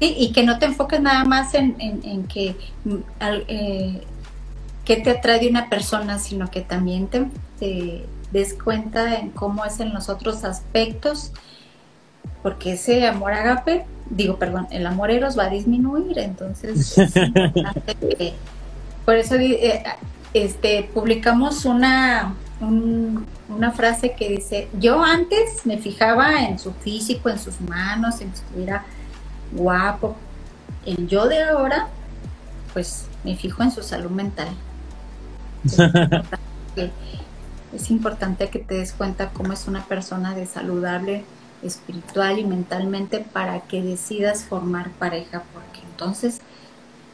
y 0.00 0.30
que 0.32 0.44
no 0.44 0.58
te 0.58 0.66
enfoques 0.66 1.00
nada 1.00 1.24
más 1.24 1.54
en, 1.54 1.74
en, 1.80 2.24
que 2.24 2.54
mm, 2.84 2.96
eh, 3.20 4.02
qué 4.84 4.96
te 4.96 5.10
atrae 5.10 5.40
de 5.40 5.48
una 5.48 5.68
persona, 5.68 6.18
sino 6.18 6.50
que 6.50 6.62
también 6.62 7.08
te, 7.08 8.06
des 8.32 8.54
cuenta 8.54 9.16
en 9.16 9.30
cómo 9.30 9.64
es 9.64 9.80
en 9.80 9.92
los 9.92 10.08
otros 10.08 10.44
aspectos, 10.44 11.32
porque 12.42 12.72
ese 12.72 13.06
amor 13.06 13.32
agape, 13.32 13.84
digo, 14.10 14.36
perdón, 14.36 14.66
el 14.70 14.86
amor 14.86 15.10
eros 15.10 15.38
va 15.38 15.44
a 15.44 15.50
disminuir, 15.50 16.18
entonces 16.18 16.98
es 16.98 17.16
importante 17.16 17.94
que, 17.94 18.34
por 19.04 19.16
eso 19.16 19.36
eh, 19.36 19.82
este, 20.34 20.90
publicamos 20.92 21.64
una, 21.64 22.34
una 22.60 23.72
frase 23.72 24.12
que 24.12 24.28
dice, 24.28 24.68
yo 24.78 25.02
antes 25.02 25.64
me 25.64 25.78
fijaba 25.78 26.44
en 26.44 26.58
su 26.58 26.72
físico, 26.72 27.28
en 27.28 27.38
sus 27.38 27.60
manos, 27.60 28.20
en 28.20 28.30
que 28.30 28.36
estuviera 28.36 28.84
guapo, 29.52 30.16
el 30.84 31.08
yo 31.08 31.28
de 31.28 31.42
ahora, 31.42 31.88
pues 32.72 33.06
me 33.24 33.36
fijo 33.36 33.62
en 33.62 33.70
su 33.70 33.82
salud 33.82 34.10
mental. 34.10 34.48
Es 35.64 35.78
importante, 37.90 38.48
que, 38.48 38.58
te 38.58 38.74
des 38.74 38.92
cuenta 38.92 39.30
cómo 39.30 39.52
es 39.52 39.66
una 39.66 39.84
persona 39.84 40.34
de 40.34 40.46
saludable 40.46 41.24
espiritual 41.62 42.38
y 42.38 42.44
mentalmente 42.44 43.20
para 43.20 43.60
que 43.60 43.82
decidas 43.82 44.44
formar 44.44 44.90
pareja, 44.92 45.42
porque 45.52 45.80
entonces, 45.90 46.40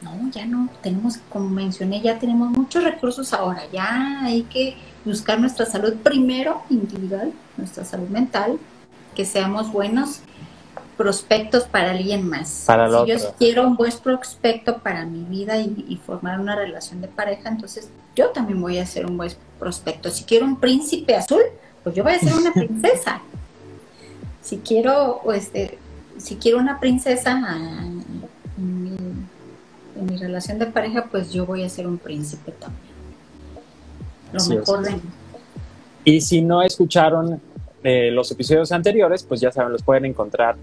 no, 0.01 0.29
ya 0.31 0.45
no 0.45 0.69
tenemos, 0.81 1.17
como 1.29 1.49
mencioné, 1.49 2.01
ya 2.01 2.19
tenemos 2.19 2.51
muchos 2.51 2.83
recursos 2.83 3.33
ahora, 3.33 3.63
ya 3.71 4.23
hay 4.23 4.43
que 4.43 4.75
buscar 5.03 5.39
nuestra 5.39 5.65
salud 5.65 5.95
primero 6.03 6.63
individual, 6.69 7.31
nuestra 7.57 7.85
salud 7.85 8.09
mental, 8.09 8.59
que 9.15 9.25
seamos 9.25 9.71
buenos 9.71 10.21
prospectos 10.97 11.63
para 11.63 11.91
alguien 11.91 12.27
más. 12.27 12.47
si 12.49 13.11
yo 13.11 13.17
quiero 13.37 13.67
un 13.67 13.75
buen 13.75 13.91
prospecto 14.03 14.77
para 14.79 15.05
mi 15.05 15.23
vida 15.23 15.57
y, 15.57 15.99
formar 16.05 16.39
una 16.39 16.55
relación 16.55 17.01
de 17.01 17.07
pareja, 17.07 17.49
entonces 17.49 17.89
yo 18.15 18.29
también 18.29 18.61
voy 18.61 18.77
a 18.77 18.85
ser 18.85 19.05
un 19.05 19.17
buen 19.17 19.31
prospecto. 19.59 20.09
Si 20.09 20.23
quiero 20.23 20.45
un 20.45 20.59
príncipe 20.59 21.15
azul, 21.15 21.41
pues 21.83 21.95
yo 21.95 22.03
voy 22.03 22.13
a 22.13 22.19
ser 22.19 22.33
una 22.33 22.53
princesa. 22.53 23.21
Si 24.45 24.59
quiero, 24.59 25.21
este, 25.33 25.79
si 26.17 26.35
quiero 26.35 26.59
una 26.59 26.79
princesa 26.79 27.31
en 28.55 28.83
mi, 28.83 28.95
en 29.95 30.05
mi, 30.05 30.17
relación 30.17 30.59
de 30.59 30.67
pareja, 30.67 31.07
pues 31.09 31.33
yo 31.33 31.47
voy 31.47 31.63
a 31.63 31.69
ser 31.69 31.87
un 31.87 31.97
príncipe 31.97 32.51
también. 32.51 32.93
Lo 34.31 34.45
mejor 34.45 34.83
de 34.83 34.91
mí. 34.91 35.01
Y 36.03 36.21
si 36.21 36.43
no 36.43 36.61
escucharon 36.61 37.41
eh, 37.83 38.11
los 38.11 38.29
episodios 38.31 38.71
anteriores, 38.71 39.23
pues 39.23 39.41
ya 39.41 39.51
saben, 39.51 39.71
los 39.71 39.81
pueden 39.81 40.05
encontrar 40.05 40.55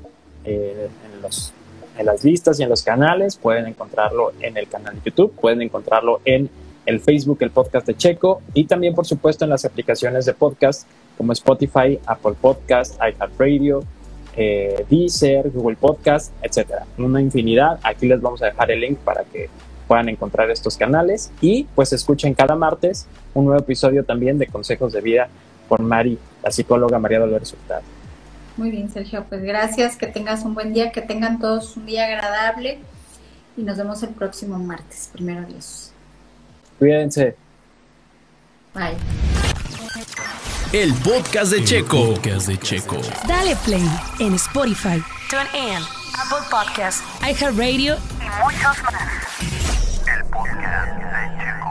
eh, 0.44 0.88
en, 1.12 1.20
los, 1.20 1.52
en 1.98 2.06
las 2.06 2.22
listas 2.22 2.60
y 2.60 2.62
en 2.62 2.68
los 2.68 2.82
canales. 2.82 3.36
Pueden 3.36 3.66
encontrarlo 3.66 4.32
en 4.40 4.56
el 4.56 4.68
canal 4.68 4.94
de 4.94 5.10
YouTube, 5.10 5.32
pueden 5.32 5.60
encontrarlo 5.60 6.20
en 6.24 6.48
el 6.86 7.00
Facebook, 7.00 7.38
el 7.40 7.50
podcast 7.50 7.88
de 7.88 7.96
Checo, 7.96 8.42
y 8.54 8.64
también, 8.64 8.94
por 8.94 9.06
supuesto, 9.06 9.44
en 9.44 9.50
las 9.50 9.64
aplicaciones 9.64 10.24
de 10.24 10.34
podcast 10.34 10.86
como 11.16 11.32
Spotify, 11.32 11.98
Apple 12.06 12.34
Podcast, 12.40 13.00
iHeartRadio, 13.00 13.82
eh, 14.36 14.84
Deezer, 14.88 15.50
Google 15.50 15.76
Podcast, 15.76 16.32
etcétera. 16.42 16.86
Una 16.98 17.20
infinidad. 17.20 17.78
Aquí 17.82 18.06
les 18.06 18.20
vamos 18.20 18.42
a 18.42 18.46
dejar 18.46 18.70
el 18.70 18.80
link 18.80 18.98
para 18.98 19.24
que 19.24 19.48
puedan 19.86 20.08
encontrar 20.08 20.50
estos 20.50 20.76
canales 20.76 21.30
y 21.40 21.64
pues 21.74 21.92
escuchen 21.92 22.34
cada 22.34 22.54
martes 22.54 23.06
un 23.34 23.44
nuevo 23.44 23.60
episodio 23.60 24.04
también 24.04 24.38
de 24.38 24.46
Consejos 24.46 24.92
de 24.92 25.00
Vida 25.00 25.28
con 25.68 25.84
Mari, 25.84 26.18
la 26.42 26.50
psicóloga 26.50 26.98
María 26.98 27.18
Dolores 27.18 27.52
Hurtado. 27.52 27.82
Muy 28.56 28.70
bien, 28.70 28.90
Sergio, 28.90 29.24
pues 29.28 29.42
gracias, 29.42 29.96
que 29.96 30.06
tengas 30.06 30.44
un 30.44 30.54
buen 30.54 30.72
día, 30.72 30.92
que 30.92 31.00
tengan 31.00 31.38
todos 31.38 31.76
un 31.76 31.86
día 31.86 32.06
agradable 32.06 32.78
y 33.56 33.62
nos 33.62 33.78
vemos 33.78 34.02
el 34.02 34.10
próximo 34.10 34.58
martes, 34.58 35.10
primero 35.12 35.46
Dios. 35.46 35.92
Cuídense. 36.78 37.36
Bye. 38.74 39.61
El 40.72 40.94
podcast 40.94 41.52
de 41.52 41.58
El 41.58 41.64
Checo. 41.66 42.14
podcast 42.14 42.46
de 42.48 42.58
Checo. 42.58 42.96
Dale 43.28 43.54
play 43.56 43.86
en 44.20 44.34
Spotify. 44.34 45.02
Tune 45.28 45.48
in. 45.54 45.82
Apple 46.18 46.46
Podcasts. 46.50 47.02
iHeartRadio. 47.20 47.96
Y 48.20 48.42
muchos 48.42 48.82
más. 48.82 49.02
El 50.06 50.24
podcast 50.26 50.88
de 50.88 51.44
Checo. 51.44 51.61